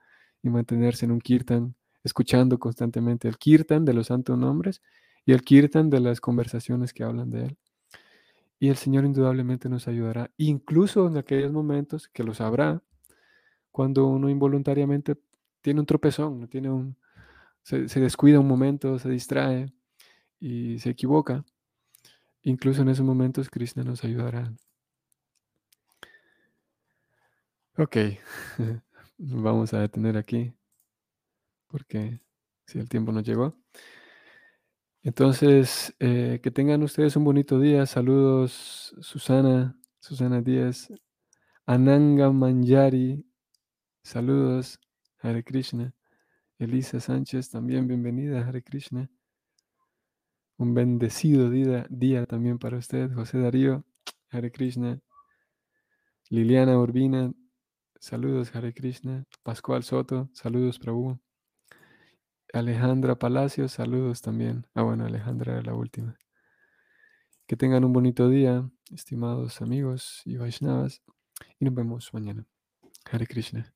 y 0.43 0.51
mantenerse 0.51 1.05
en 1.05 1.13
un 1.13 1.21
kirtan, 1.21 1.75
escuchando 2.05 2.59
constantemente 2.59 3.29
el 3.29 3.39
kirtan 3.39 3.85
de 3.85 3.95
los 3.95 4.09
santos 4.09 4.37
nombres 4.37 4.83
y 5.25 5.33
el 5.33 5.43
kirtan 5.43 5.89
de 5.89 6.01
las 6.01 6.21
conversaciones 6.21 6.93
que 6.93 7.05
hablan 7.05 7.31
de 7.31 7.45
Él. 7.47 7.59
Y 8.59 8.69
el 8.69 8.77
Señor 8.77 9.05
indudablemente 9.05 9.69
nos 9.69 9.89
ayudará, 9.89 10.31
incluso 10.37 11.09
en 11.09 11.17
aquellos 11.17 11.53
momentos 11.53 12.09
que 12.09 12.23
lo 12.23 12.35
sabrá, 12.35 12.83
cuando 13.73 14.07
uno 14.07 14.29
involuntariamente 14.29 15.17
tiene 15.63 15.81
un 15.81 15.87
tropezón, 15.87 16.49
tiene 16.49 16.71
un, 16.71 16.97
se 17.63 18.01
descuida 18.01 18.39
un 18.39 18.47
momento, 18.47 18.99
se 18.99 19.09
distrae, 19.09 19.73
y 20.43 20.81
se 20.81 20.91
equivoca, 20.91 21.45
incluso 22.43 22.83
en 22.83 22.89
esos 22.89 23.07
momentos 23.07 23.49
Krishna 23.49 23.85
nos 23.85 24.03
ayudará. 24.03 24.53
Ok, 27.79 27.97
vamos 29.19 29.73
a 29.73 29.79
detener 29.79 30.17
aquí 30.17 30.53
porque 31.69 32.21
si 32.67 32.81
el 32.81 32.89
tiempo 32.89 33.13
nos 33.13 33.23
llegó. 33.23 33.55
Entonces, 35.05 35.95
eh, 36.01 36.41
que 36.43 36.51
tengan 36.51 36.83
ustedes 36.83 37.15
un 37.17 37.25
bonito 37.25 37.61
día. 37.61 37.87
Saludos, 37.87 38.95
Susana, 39.01 39.79
Susana 40.01 40.43
Díaz, 40.43 40.93
Ananga 41.67 42.33
Manjari. 42.33 43.25
Saludos, 44.03 44.81
Hare 45.19 45.45
Krishna. 45.45 45.95
Elisa 46.59 46.99
Sánchez, 46.99 47.49
también 47.51 47.87
bienvenida, 47.87 48.47
Hare 48.47 48.63
Krishna. 48.63 49.09
Un 50.63 50.75
bendecido 50.75 51.51
día, 51.51 52.27
también 52.27 52.57
para 52.57 52.79
usted, 52.79 53.13
José 53.13 53.41
Darío, 53.41 53.85
Hare 54.31 54.53
Krishna. 54.53 55.01
Liliana 56.31 56.79
Urbina, 56.79 57.33
saludos, 57.99 58.55
Hare 58.55 58.73
Krishna. 58.73 59.25
Pascual 59.43 59.83
Soto, 59.83 60.31
saludos, 60.35 60.79
Prabhu. 60.79 61.19
Alejandra 62.53 63.19
Palacios, 63.19 63.73
saludos 63.73 64.23
también. 64.23 64.69
Ah, 64.73 64.83
bueno, 64.83 65.05
Alejandra 65.05 65.55
era 65.55 65.63
la 65.63 65.75
última. 65.75 66.17
Que 67.49 67.57
tengan 67.57 67.85
un 67.85 67.93
bonito 67.93 68.29
día, 68.29 68.71
estimados 68.93 69.63
amigos 69.63 70.23
y 70.25 70.37
Vaishnavas, 70.37 71.03
y 71.59 71.65
nos 71.65 71.75
vemos 71.75 72.15
mañana. 72.15 72.47
Hare 73.11 73.27
Krishna. 73.27 73.72